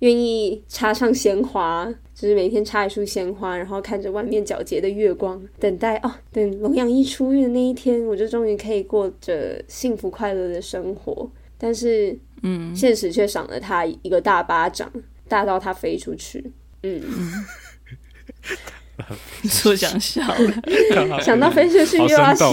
[0.00, 11.30] 愿、嗯、意插上鲜花，就是每天插一束鲜花，然后看着外面皎洁的月光，等待哦，等龙阳一出狱的那一天，我就终于可以过着幸福快乐的生活。
[11.56, 14.90] 但是，嗯，现实却赏了他一个大巴掌，
[15.28, 16.50] 大到他飞出去。
[16.82, 17.00] 嗯。
[19.48, 20.22] 说想笑，
[21.20, 22.52] 想到飞出去又要笑，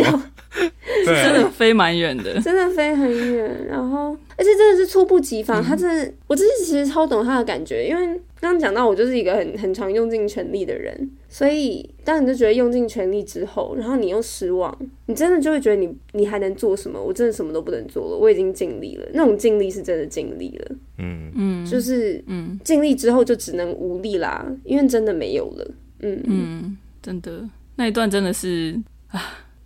[1.05, 3.65] 真的飞蛮远的，真的飞很远。
[3.67, 5.61] 然后，而且真的是猝不及防。
[5.61, 8.05] 嗯、他真的，我自己其实超懂他的感觉，因为
[8.39, 14.75] 刚刚讲到我就是一个很很常用尽全力的人，所以当你就觉得用尽全力之后，然后你又失望，
[15.07, 17.01] 你真的就会觉得你你还能做什么？
[17.01, 19.07] 我真的什么都不能做了，我已经尽力了。
[19.13, 25.67] 那种尽力是真的尽力了，嗯嗯，就是嗯，尽力之后就只能无力啦，因为真的没有了。
[25.99, 28.79] 嗯嗯，真的那一段真的是
[29.09, 29.21] 啊，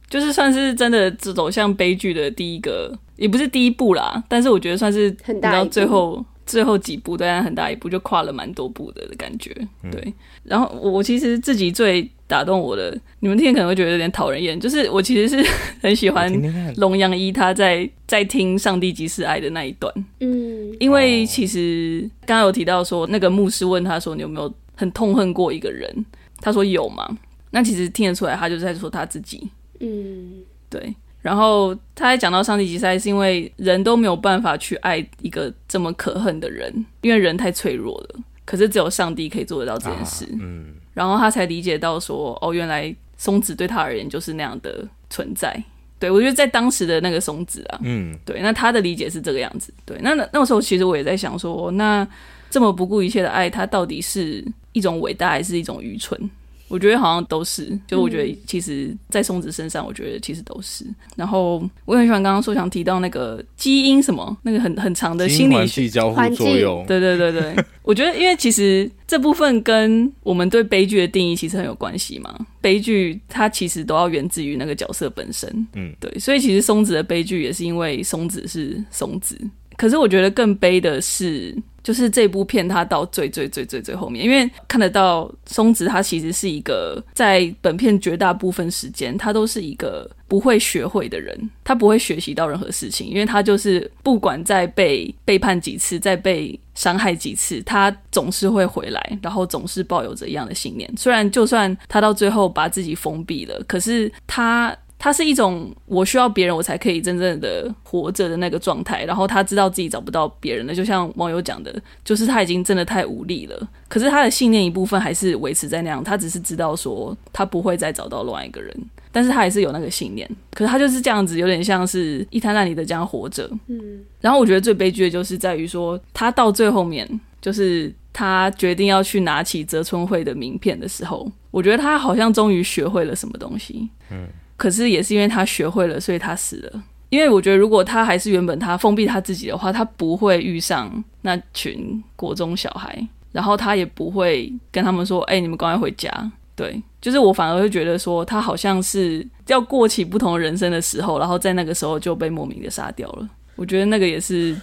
[0.10, 5.52] 就是算是真的走向悲剧的第一个，也不是第一步啦，但是我觉得算是很大。
[5.52, 9.56] 到最后最后几步，当然很大一步，就跨了蛮多步的的感觉。
[9.90, 10.14] 对，嗯、
[10.44, 15.50] 然后我其实自己最打动我的，你们听可能会觉得有点讨人厌，就是我其实是
[15.82, 16.30] 很喜欢
[16.76, 19.94] 龙洋一他在在听上帝即是爱的那一段。
[20.20, 26.06] 嗯，因为其实刚刚有提到说，那个牧师问他说：“你有没有很痛恨过一个人？”
[26.42, 27.18] 他说：“有吗？”
[27.52, 29.50] 那其实听得出来，他就是在说他自己。
[29.80, 30.94] 嗯，对。
[31.22, 38.20] 然后他还讲到上帝即是爱，是因为人都没有办法去爱一个这么可恨的人，因为人太脆弱了。
[38.44, 40.26] 可是只有上帝可以做得到这件事。
[40.26, 40.74] 啊、嗯。
[40.94, 45.64] 然后他才理解到说，哦，原来松子对他而言就是那样的存在。
[46.00, 49.72] 对，我觉得在当时的那个松子啊，嗯，对，那他的理解是这个样子。
[49.86, 52.06] 对，那那个时候其实我也在想说，那
[52.50, 56.20] 这么不顾一切的爱，他到底是一种伟大，还是一种愚蠢？
[56.68, 60.86] 我觉得好像都是，就我觉得其实，在松子身上，我觉得其实都是。
[61.18, 66.86] 然后我很喜欢刚刚说想提到那个基因什么，那个很很长的心理学交互作用。
[66.86, 67.54] 对对对对，
[67.84, 72.34] 我觉得因为其实这部分跟我们对悲剧的定义其实很有关系嘛。
[72.62, 75.68] 悲剧它其实都要源自于那个角色本身。
[75.74, 79.38] 嗯，对，所以其实松子的悲剧也是因为松子是松子。
[79.76, 81.54] 可是我觉得更悲的是。
[81.84, 100.92] 就是这部片，它到最最最最最后面，因为看得到松子，他其实是一个在本片绝大部分时间，他都是一个不会学会的人，他不会学习到任何事情，因为他就是不管再被背叛几次，再被伤害几次，他总是会回来，然后总是抱有着一样的信念。
[100.96, 104.76] 虽然就算他到最后把自己封闭了，可是他。
[105.04, 109.04] 他是一种我需要别人，我才可以真正的活着的那个状态。
[109.04, 111.74] 然后他知道自己找不到别人了，就像网友讲的，
[112.06, 113.68] 就是他已经真的太无力了。
[113.88, 118.72] 可是他的信念一部分还是维持在那样，他只是知道说他不会再找到另外一个人，
[119.12, 120.30] 但是他还是有那个信念。
[120.54, 123.50] 可是他就是这样子，有点像是一滩烂泥的这样活着。
[123.70, 124.02] 嗯。
[124.20, 127.10] 然后我觉得最悲剧的就是在于说，他到最后面，
[127.42, 133.90] 就是他决定要去拿起泽村会的名片的时候，我觉得他好像终于学会了什么东西。
[134.12, 134.28] 嗯。
[134.62, 136.84] 可是也是因为他学会了，所以他死了。
[137.10, 142.96] 因为我觉得，如果他还是原本他封闭他自己的话，他不会遇上那群国中小孩，
[143.32, 146.12] 然后他也不会跟他们说：“哎、你们赶快回家。”
[146.56, 153.28] 对，就是我反而会觉得说，他好像是要过起不同人生的时候，然后在那个时候就被莫名的杀掉了。
[153.56, 154.56] 我觉得那个也是。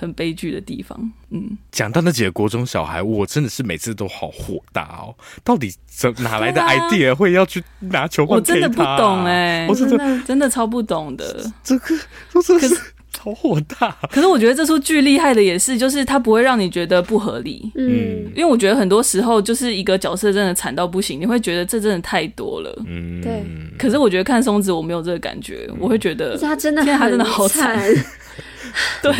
[0.00, 0.96] 很悲剧的地方，
[1.30, 5.12] 嗯，讲到那几个国中小孩，我真的是每次都好火大哦！
[5.42, 8.36] 到底怎哪来的 idea 会要去拿球棒？
[8.36, 11.44] 我真的不懂哎，我真的真的超不懂的。
[11.64, 11.98] 这个
[12.32, 12.76] 都是可是
[13.18, 13.90] 好火大。
[14.12, 23.44] 可是我觉得这出剧厉害的也是，就是它不会让你觉得不合理，嗯，因为我觉得很多时候就是一个角色真的惨到不行，你会觉得这真的太多了，嗯，对。
[23.76, 27.76] 可是我觉得看松子我没有这个感觉，我会觉得他真的他真的好惨。
[29.02, 29.12] 对，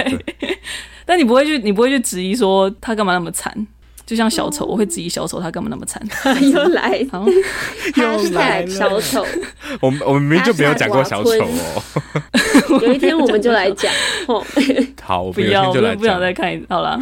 [1.05, 3.67] 但你不会去，你不会去质疑说他干嘛那么惨？
[4.07, 6.03] 就像小丑，我会质疑小丑他干嘛那么惨？
[6.51, 6.97] 又来，
[7.97, 9.23] 又来小丑。
[9.81, 11.83] 我们我们明明就没有讲过小丑哦。
[12.81, 13.93] 有一天我们就来讲。
[15.03, 16.59] 好，不要，我不想再看。
[16.71, 16.99] 好了，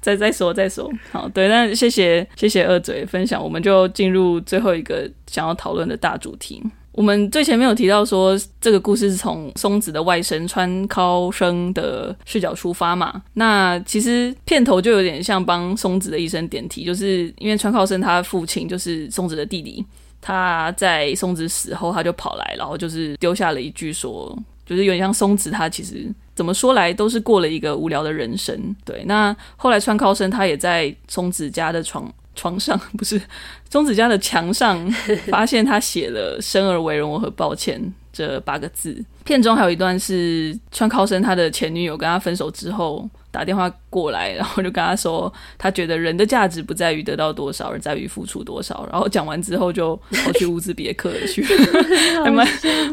[0.00, 0.88] 再再说再说。
[1.10, 6.62] 好，对，那谢谢谢谢二嘴分享，我们就进入最后一个想要讨论的大主题。
[6.96, 13.22] 我们最前面有提到说，这个故事是从松子的外甥川尻生的视角出发嘛。
[13.34, 19.84] 那其实片头就有点像帮松子的一生点题，就是因为川尻生他父亲就是松子的弟弟，
[20.22, 28.74] 他在松子死后他就跑来，然后就是丢下了一句说，就是有点像松子他其实怎么说来都是过了一个无聊的人生。
[28.86, 32.10] 对，那后来川尻生他也在松子家的床。
[32.36, 33.20] 床上 不是
[33.68, 34.78] 钟子家的墙上，
[35.28, 39.04] 发现他写了“生而为人，我很抱歉”这八个字。
[39.24, 48.88] 片中还有一段是川尻生他的前女友跟他分手之后打电话过来，然后就跟他说，他觉得人的价值不在于得到多少，而在于付出多少。
[48.92, 51.42] 然后讲完之后就跑去乌兹别克了去，
[52.22, 52.46] 还蛮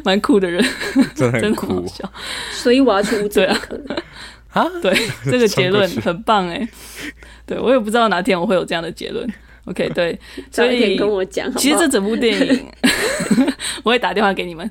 [0.03, 0.65] 蛮酷的人，
[1.13, 2.13] 真的很酷，真的好笑。
[2.51, 3.79] 所以我要去乌兹别克
[4.53, 4.65] 啊！
[4.81, 4.93] 对，
[5.25, 6.67] 这个结论很棒哎。
[7.45, 9.27] 对，我也不知道哪天我会有这样的结论。
[9.65, 10.17] OK， 对，
[10.51, 12.65] 所以跟我讲，其实这整部电影，
[13.83, 14.69] 我会打电话给你们。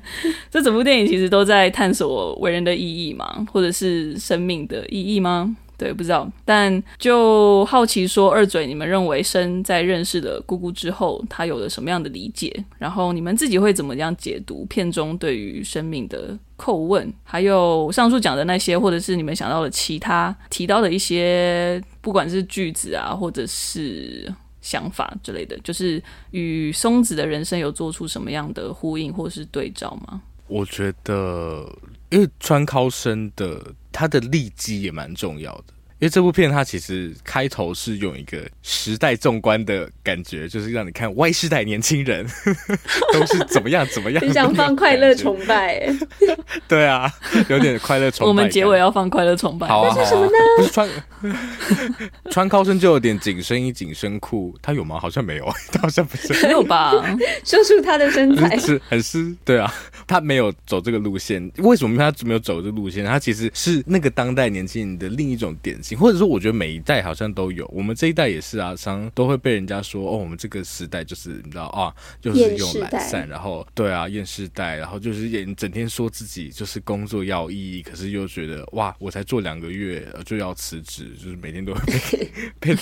[0.49, 5.55] 这整部电影其实都在探索为人的意义嘛，或者是生命的意义吗？
[5.83, 6.31] 对，不知道。
[6.45, 12.63] 但就好奇说，二嘴，你们认为生在认识了姑姑之后，他有了什么样的理解？
[12.77, 17.13] 然后你们自己会怎么样解读片中对于生命的叩问？
[17.23, 21.83] 还有上述讲的那些，或者是你们想到的其他提到的一些。
[22.01, 30.21] 不管是句子啊，或者是想法之类的，就是与松子的人生有做出什么样的呼应或是对照吗？
[30.47, 31.65] 我觉得，
[32.09, 35.73] 因为川尻生的他的利基也蛮重要的。
[36.03, 42.27] 因为这部片它其实开头是用一个时代纵观的感觉，就是让你看 Y 世代年轻人
[43.13, 44.21] 都是怎么样怎么样。
[44.21, 45.81] 你想放快乐崇拜？
[46.67, 47.09] 对啊，
[47.47, 48.27] 有点快乐崇拜。
[48.27, 49.65] 我们结尾要放快乐崇拜。
[49.65, 50.33] 好啊，那是什么呢？
[50.57, 50.89] 不是川
[52.29, 54.99] 川尻生就有点紧身衣、紧身裤，他有吗？
[54.99, 56.33] 好像没有，他好像不是。
[56.45, 56.91] 没有吧？
[57.45, 59.33] 说出他的身材是很湿。
[59.45, 59.73] 对啊，
[60.05, 61.49] 他没有走这个路线。
[61.59, 63.05] 为什么他没有走这个路线？
[63.05, 65.92] 他其实是那个当代年轻人的另一种典型。
[65.95, 82.29] 或者说，我觉得每一代好像都有，我们这一代也是啊，常常都会被人家说哦，我们这个时代就是你知道啊，就是用懒散，然后对啊，厌世代，然后就是也整天说自己就是工作要意义，可是又觉得哇，我才做两个月就要辞职，就是每天都会被
[82.73, 82.77] 被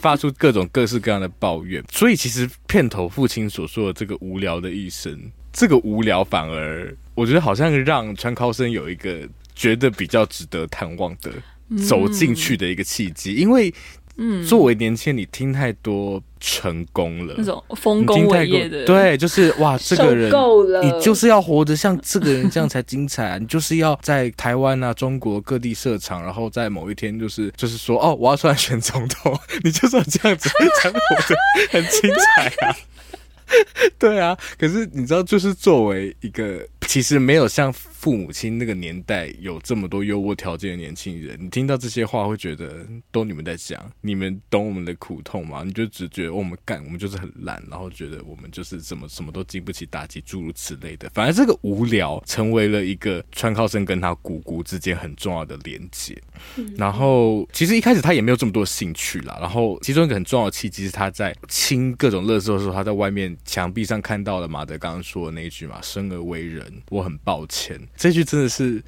[0.00, 1.82] 发出各种各式各样的抱怨。
[1.90, 11.30] 所以其实片头父亲所说的这个无聊的一生，这个无聊反而我觉得好像让川尻生有一个觉得比较值得探望的。
[11.86, 13.72] 走进去的一个契机，因为，
[14.16, 20.30] 嗯，作为年轻人，你听太多成功了，那种丰功伟业的，对，就是哇， 这个人
[20.82, 23.38] 你就是要活得像这个人这样才精彩啊！
[23.40, 30.48] 你就是要在台湾啊、中国各地设厂，然后在某一天就是就是说，哦，我要出来选总统， 你就是要这样子
[30.80, 31.34] 才活得
[31.70, 32.76] 很精彩啊！
[33.98, 37.72] 对啊，可是你知道，就是作为一个其实没有像。
[38.04, 45.62] 父母亲那个年代有这么多优渥条件的年轻人，你听到这些话会觉得都你们在讲，你们懂我们的苦痛吗？
[45.64, 51.08] 你就只觉得我们干，我们就是很烂，然后觉得我们就是怎么什么都经不起打击，诸如此类的。
[51.14, 56.14] 反而这个无聊成为了一个川靠生跟他姑姑之间很重要的连接。
[56.76, 59.38] 然后其实一开始他也没有这么多兴趣啦。
[59.40, 68.82] 然后其中一个很重要的契机是他在清各种垃圾的时候，他在外面墙壁上看到了马德刚刚说的那一句嘛：“生而为人，我很抱歉。”这句真的是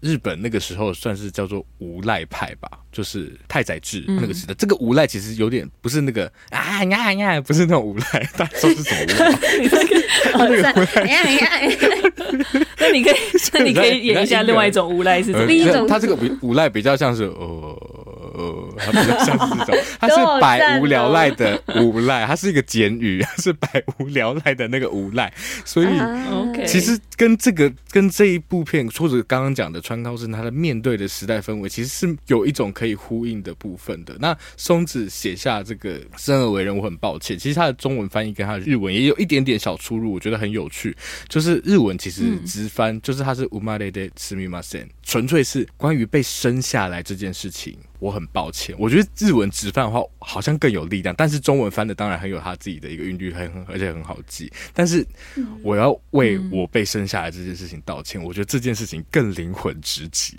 [0.00, 4.52] 日本那个时候算是叫做无赖派吧，就是太宰治那个时代。
[4.52, 8.04] 嗯、这个无赖其实有点不是那个啊呀呀，不是那种无赖，
[8.36, 9.32] 大家说是什么无赖？
[10.32, 10.72] 那个无赖，
[12.78, 13.14] 那你可以，
[13.52, 15.44] 那你可以演一下另外一种无赖是怎么？
[15.46, 17.91] 另一种，他这个无赖比较像是呃。
[18.41, 25.31] 呃，他比较像是这种， 他是百无聊赖的无赖，他是一个简语，他 是百无聊赖的那个无赖，
[25.65, 25.87] 所以
[26.65, 34.15] 其实跟这个跟这一部片或者刚刚讲的川尻生他的面对的时代氛围，其实是有一种可以呼应的部分的。
[34.19, 40.95] 那松子写下这个生而为人，我很抱歉，其实他的中文翻译跟他的日文也有一点点小出入，我觉得很有趣。
[41.27, 47.77] 就是日文其实直翻就是他是生まれてすみません，纯粹是关于被生下来这件事情。
[48.02, 54.52] 我很抱歉，我觉得日文直翻的话好像更有力量，但是中文翻的当然很有他自己的一个韵律，很很而且很好记。
[54.74, 55.06] 但是
[55.62, 60.36] 我要为我被生下来这件事情道歉，我觉得这件事情更灵魂直击，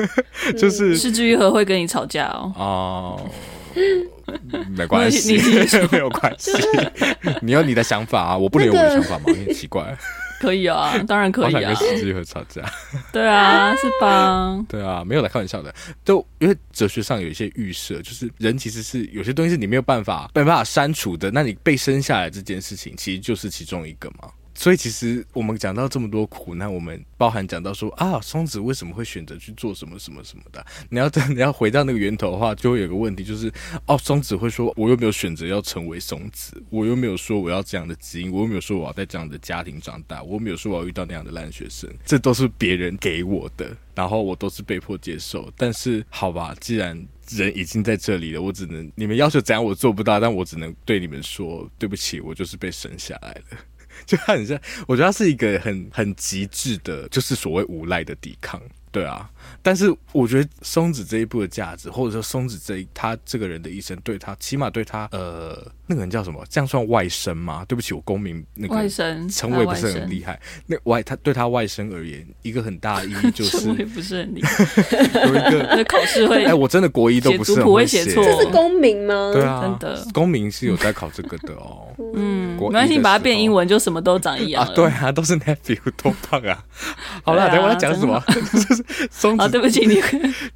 [0.58, 2.52] 就是是枝裕和会跟你吵架哦。
[2.56, 3.30] 哦，
[4.76, 5.38] 没关系，
[5.90, 6.52] 没有关系，
[7.40, 9.24] 你有你的想法啊，我不能有我的想法吗？
[9.28, 9.96] 有点奇怪。
[10.38, 11.60] 可以啊， 当然可以啊。
[11.60, 12.62] 跟是枝裕和吵架。
[13.12, 14.64] 对啊，是吧？
[14.68, 15.74] 对啊，没有来开玩笑的。
[16.04, 21.30] 就因为哲学上有一些预设，就是人其实是有些东西是你没有办法没办法删除的。
[21.30, 24.28] 那你被生下来这件事情，其实就是其中一个嘛。
[24.58, 30.66] 所以其实我们讲到这么多苦难，我们包含讲到说啊，松子为什么会选择去做什么什么什么的？
[30.90, 33.52] 你要等你要回到那个源头的话，就会有个问题，就是
[33.86, 45.48] 哦，松子会说，我又没有选择要成为松子，我又没有说我要这样的基因，我又没有说我要在这样的家庭长大，我又没有说我要遇到那样的烂学生，这都是别人给我的，然后我都是被迫接受。
[45.56, 53.58] 但是好吧，既然人已经在这里了，我只能你们要求怎样我做不到，但我只能对你们说对不起，我就是被生下来了。
[54.06, 59.30] 就他很像，我觉得他是一个很很极致的，就是所谓无赖的抵抗，对啊。
[59.62, 66.44] 但是我觉得松子这一部的价值，或者说松子这一他这个人的一生，对他起码对他呃那个人叫什么？
[66.50, 67.64] 这样算外甥吗？
[67.66, 70.38] 对不起，我公民那个外甥称谓不是很厉害。
[70.66, 74.64] 那外他对他外甥而言，一个很大的意义 就是不是很厉害。
[75.26, 79.30] 有一个那考试会 哎，我真的国一都不是很会写错，这是公民吗？
[79.32, 81.88] 对啊，真的公民是有在考这个的哦。
[82.14, 84.72] 嗯，没关系，你把它变英文就什么都长一样啊。
[84.74, 86.64] 对啊，都是 nephew 多棒啊！
[87.24, 88.22] 好了，等我要讲什么？
[88.28, 89.48] 就是松子。
[89.48, 89.98] 对不起，你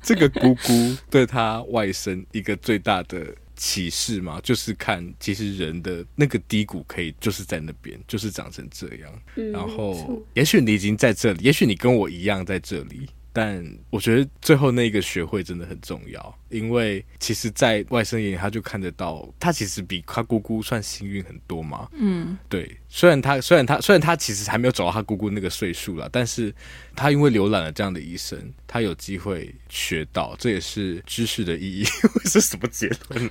[0.02, 3.18] 这个姑姑对他外甥一个最大的
[3.64, 9.22] 启示嘛，就是看其实人的那个低谷可以就是在那边，就是长成这样。
[9.52, 13.08] 然后，也许你已经在这里，也许你跟我一样在这里。
[13.32, 21.88] 但我觉得最后那个学会真的很重要，因为其实，在外甥眼里，他就看得到，他其实比他姑姑算幸运很多嘛。
[21.94, 22.76] 嗯，对。
[22.88, 26.54] 虽然他，虽然他，虽然他其实还没有走到他姑姑那个岁数了，但是
[26.94, 31.84] 他因为浏览了这样的医生，他有机会学到，这也是知识的意义。
[32.28, 33.30] 是什么结论呢？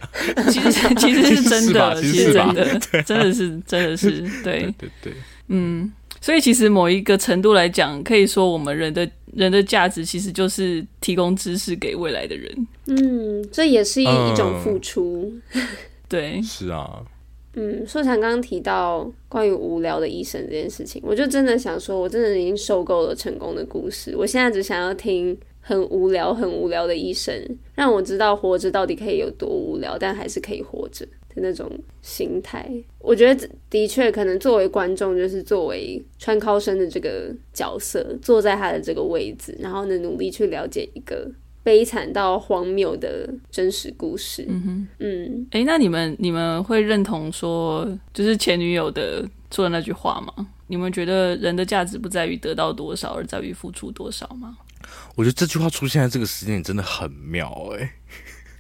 [0.52, 5.14] 其实，其实是真的， 其实是真的，真的是，真的是，对， 对，对，
[5.49, 5.91] 嗯。
[6.22, 12.67] 所以，其实某一个程度来讲，可以说我们人的人的价值其实就是提供知识给未来的人。
[12.86, 15.34] 嗯，这也是一一种付出。
[15.53, 15.67] 嗯、
[16.07, 17.03] 对，是啊。
[17.55, 24.15] 嗯，硕强刚刚提到关于无聊的医生这件事情，我就真的想说，我真的已经受够了成功的故事。
[24.15, 27.34] 我现在只想要听很无聊、很无聊的医生，
[27.76, 31.05] 让我知道活着到底可以有多无聊，但还是可以活着。
[31.34, 31.70] 的那种
[32.02, 32.70] 心态，
[33.00, 41.30] 我觉得的确可能作为观众，就是作为川尻生的这个角色，坐在他的这个位置，然后呢，努力去了解一个
[41.64, 44.46] 悲惨到荒谬的真实故事。
[44.48, 50.48] 嗯哼，嗯，哎、欸，那你们你们会认同说，就是前女友的说的那句话吗？
[50.68, 54.58] 你们觉得人的价值不在于得到多少，而在于付出多少吗？
[55.16, 57.94] 我觉得这句话出现在这个时间点真的很妙，欸，哎。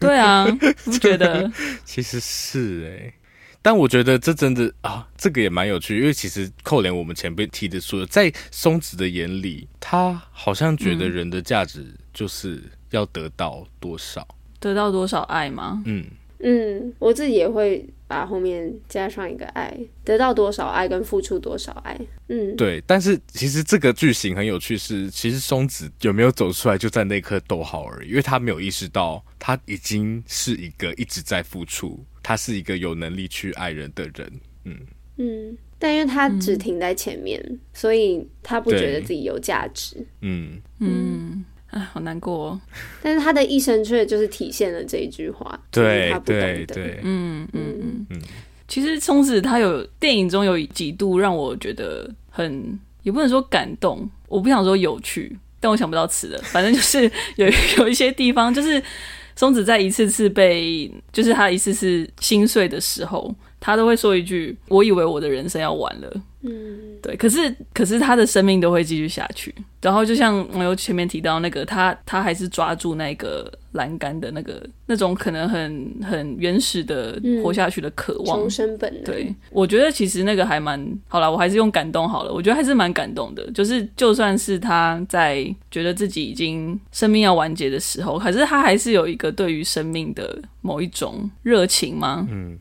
[0.01, 0.45] 对啊，
[0.83, 1.49] 不觉得？
[1.85, 3.13] 其实是哎、欸，
[3.61, 15.81] 但我觉得这真的啊，这个也蛮有趣，因为其实扣连我们前辈提的说，在松子的眼里，他好像觉得人的价值就是要得到多少，嗯、得到多少爱吗？
[15.85, 16.05] 嗯
[16.39, 17.87] 嗯，我自己也会。
[18.11, 21.97] 把后面加上一个爱，得到多少爱跟付出多少爱，
[22.27, 22.83] 嗯，对。
[22.85, 34.29] 但是其实这个剧情很有趣是，是其实松子有没有走出来，就在那一刻逗号而已，因为他没有意识到他已经是一个一直在付出，他是一个有能力去爱人的人，
[34.65, 34.77] 嗯。
[35.15, 35.57] 嗯。
[35.79, 40.61] 但因为他只停在前面，嗯、所以他不觉得自己有价值，嗯。
[40.79, 41.45] 嗯。
[41.71, 42.61] 嗯啊，好难过哦！
[43.01, 48.21] 但是他的一生却就是体现了这一句话，对，他不懂对，对，嗯嗯嗯嗯。
[48.67, 56.39] 其实松子他有电影中有几度让我觉得很，也不能说感动，我不想说有趣，但我想不到词了。
[56.43, 57.47] 反正就是有
[57.77, 58.81] 有一些地方，就是
[59.35, 69.53] 松子在一次次被，就是他一次次心碎的时候，他都会说一句：“我以为我的人生要完了。”嗯，对，可是可是他的生命都会继续下去。
[69.81, 79.03] 然后就像我有前面提到那个，他他还是抓住那个栏杆的那个那种可能很很原始的活下去的渴望，重生本能。
[79.03, 82.31] 对，我觉得其实那个还蛮好了，我还是用感动好了。
[82.31, 92.27] 我觉得还是蛮感动的，就是就算是他在觉得自己已经生命要完结的时候，可是他还是有一个对于生命的某一种热情吗？
[92.31, 92.57] 嗯。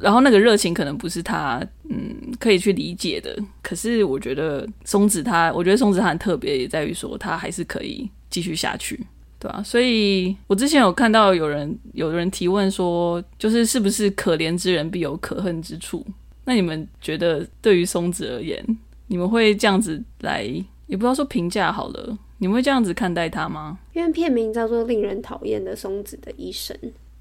[0.00, 1.60] 然后那个热情可能不是他
[1.90, 8.96] 嗯可以去理解的，可是我觉得松子他，我觉得松子他很特别，也在于说他还是可以继续下去，
[9.38, 9.62] 对吧？
[9.64, 16.06] 所以我之前有看到有人有人提问说，就是是不是可怜之人必有可恨之处？
[16.44, 18.64] 那你们觉得对于松子而言，
[19.08, 20.44] 你们会这样子来，
[20.86, 23.78] 也不知道说评价好了，你们会这样子看待他吗？
[23.92, 26.76] 因为片名叫做《令人讨厌的松子的一生》。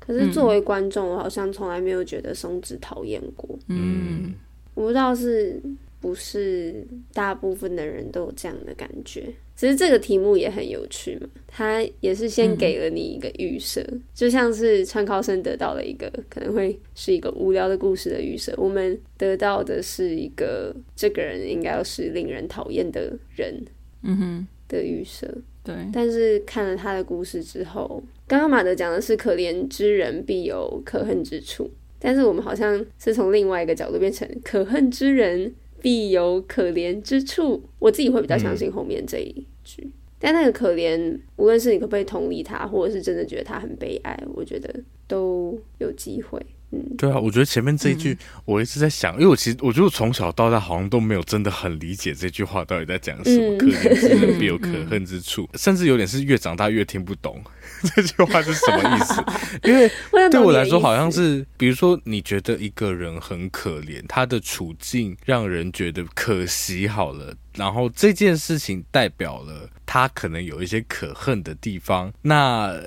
[0.05, 3.57] 可是作为观众，我好像从来没有觉得松子讨厌过。
[3.69, 4.33] 嗯，
[4.73, 5.61] 我不知道是
[6.01, 9.33] 不是大部分的人都有这样的感觉。
[9.55, 23.63] 其实这个题目也很有趣嘛，他也是先给了你一个预设，嗯、就像是川尻生得到了一个可能会是一个无聊的故事的预设，我们得到的是一个这个人应该要是令人讨厌的人，
[24.01, 25.33] 嗯哼的预设。
[25.63, 28.03] 对，但是看了他的故事之后。
[28.33, 31.69] 刚刚马德讲的是可怜之人必有可恨之处，
[31.99, 35.53] 但是我们好像是从另外一个角度变成可恨之人
[35.83, 37.63] 必有可怜之处。
[37.77, 44.73] 我自己会比较相信后面这一句，嗯、但那个可怜，无论是你可不可以同理他，或者是真的觉得他很悲哀，我觉得
[45.07, 46.43] 都有机会。
[46.75, 53.45] 嗯对啊，我觉得前面这一句，我一直在想，嗯、因为我其实我觉得我从小到大好像都没有真的很理解这句话到底在讲什么。
[53.53, 57.39] 嗯、可怜之人必有可恨之处，嗯、甚至有点是越长大越听不懂
[57.95, 59.23] 这句话是什么意思。
[59.69, 59.91] 因为
[60.29, 72.79] 对我来说，好像是比如说，你觉得一个人很可怜，他的处境让人觉得可惜好了，然后这件事情代表了他可能有一些可恨的地方，那。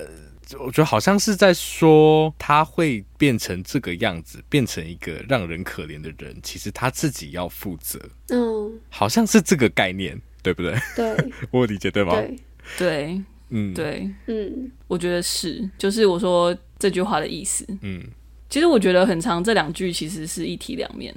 [0.59, 6.33] 我觉得好像是在说他会变成这个样子，变成一个让人可怜的人。
[6.41, 10.73] 其实他自己要负责，嗯，好像是这个概念，对不对？
[10.95, 12.13] 对， 我理解对吗？
[12.13, 12.39] 对，
[12.77, 17.65] 对，嗯，对，嗯，我觉得是，就是我说这句话的意思。
[17.81, 18.03] 嗯，
[18.49, 21.13] 其实我觉得很长，这两句其实是一体两面，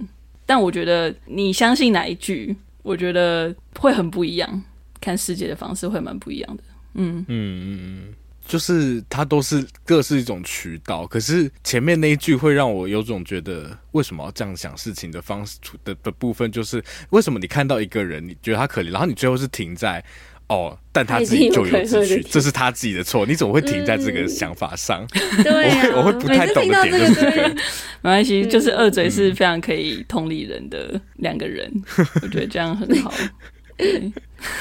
[0.47, 4.63] 但我觉得你相信哪一句，我觉得会很不一样，
[5.01, 6.63] 看世界的方式会蛮不一样的。
[6.95, 7.25] 嗯。
[7.27, 8.15] 嗯嗯嗯。
[8.47, 20.05] 就是它都是各是一种渠道，可是前面那一句会让我有种觉得为什么要这样想事情的方式的的部分，就是为什么你看到一个人，你觉得他可怜，然后你最后是停在
[20.51, 25.07] 哦，但他自己咎由自取，这是他自己的错，你怎么会停在这个想法上？
[25.15, 27.49] 嗯、 对、啊，我会我会不太懂的点就是这个，
[28.03, 33.15] 没关系，就是二嘴是非常可以同理人的两个人，嗯、我觉得这样很好。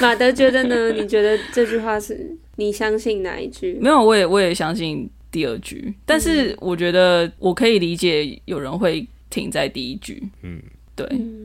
[0.00, 0.92] 马德觉得呢？
[0.92, 2.36] 你觉得这句话是？
[2.56, 3.78] 你相信哪一句？
[3.80, 5.94] 没有，我也我也相信第二句。
[6.04, 10.22] 但是我觉得我可以理解有人会停在第一句。
[10.42, 10.60] 嗯，
[10.94, 11.39] 对，嗯，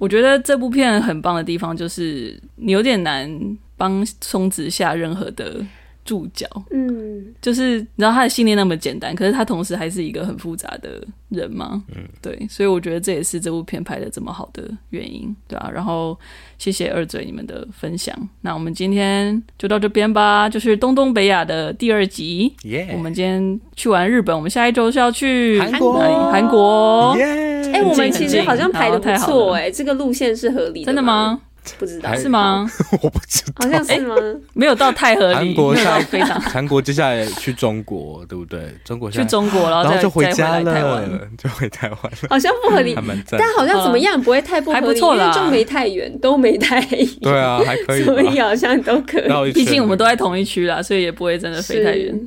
[0.00, 3.30] 我觉得这部片很棒的地方就是你有点难
[3.76, 5.64] 帮松子下任何的。
[6.02, 15.70] 注脚，嗯，就是你知道他的信念那么简单，可是他同时还是一个很复杂的人嘛，嗯，对，所以我觉得这也是这部片拍的这么好的原因，对啊。
[15.72, 16.18] 然后
[16.58, 22.88] 谢谢二嘴你们的分享，那我们今天就到这边吧，就是东东北亚的第二集，耶。
[22.92, 25.92] 我们今天去完日本，我们下一周是要去韩国，
[26.32, 27.49] 韩国，耶。
[27.80, 31.40] 哎，我们其实好像排的不错，哎，这个路线是合理的，真的吗？
[31.78, 32.66] 不知道是吗？
[33.02, 34.16] 我不知道，好像是吗？
[34.54, 35.34] 没有到太合理。
[35.52, 38.60] 韩国下非常，韩国接下来去中国，对不对？
[38.82, 42.28] 中国去中国，然后就回家了，就回台湾了。
[42.30, 42.96] 好像不合理，
[43.30, 47.06] 但好像怎么样不会太不合理，因为就没太远，都没太远。
[47.20, 49.52] 对啊，还可以， 所以好像都可以。
[49.52, 52.18] 毕竟我们都在同一区啦，所以也不会真的飞太远。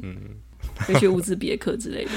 [0.87, 2.11] 会去乌兹别克之类的。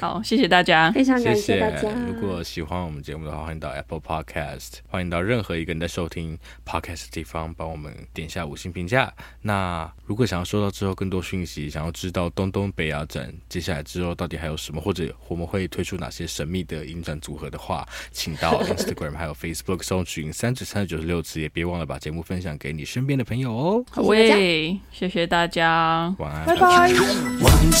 [0.00, 1.88] 好，谢谢大家，非常感谢大家。
[2.06, 9.12] 如果喜欢我们节目的话，欢迎到 Apple Podcast，欢迎到任何一个你在收听 Podcast 的地方，帮我们点下五星评价。
[9.42, 23.84] 那如果想要收到之后更多讯息，想要知道东东北亚展接下来之后到底还有什么，或者我们会推出哪些神秘的影展组合的话，请到 Instagram 还有 Facebook 搜寻三至三十九十六次，也别忘了把节目分享给你身边的朋友哦。
[23.90, 26.92] 好喂，谢谢大家，晚安，拜拜。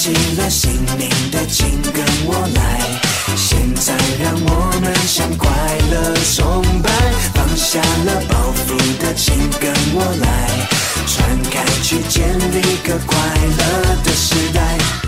[0.08, 2.80] 为了心灵的，请跟我来。
[3.36, 5.50] 现在让我们向快
[5.90, 6.90] 乐崇拜，
[7.34, 8.34] 放下了包
[8.66, 10.66] 袱的，请跟我来。
[11.06, 13.18] 传开，去建立个快
[13.58, 14.98] 乐的时代。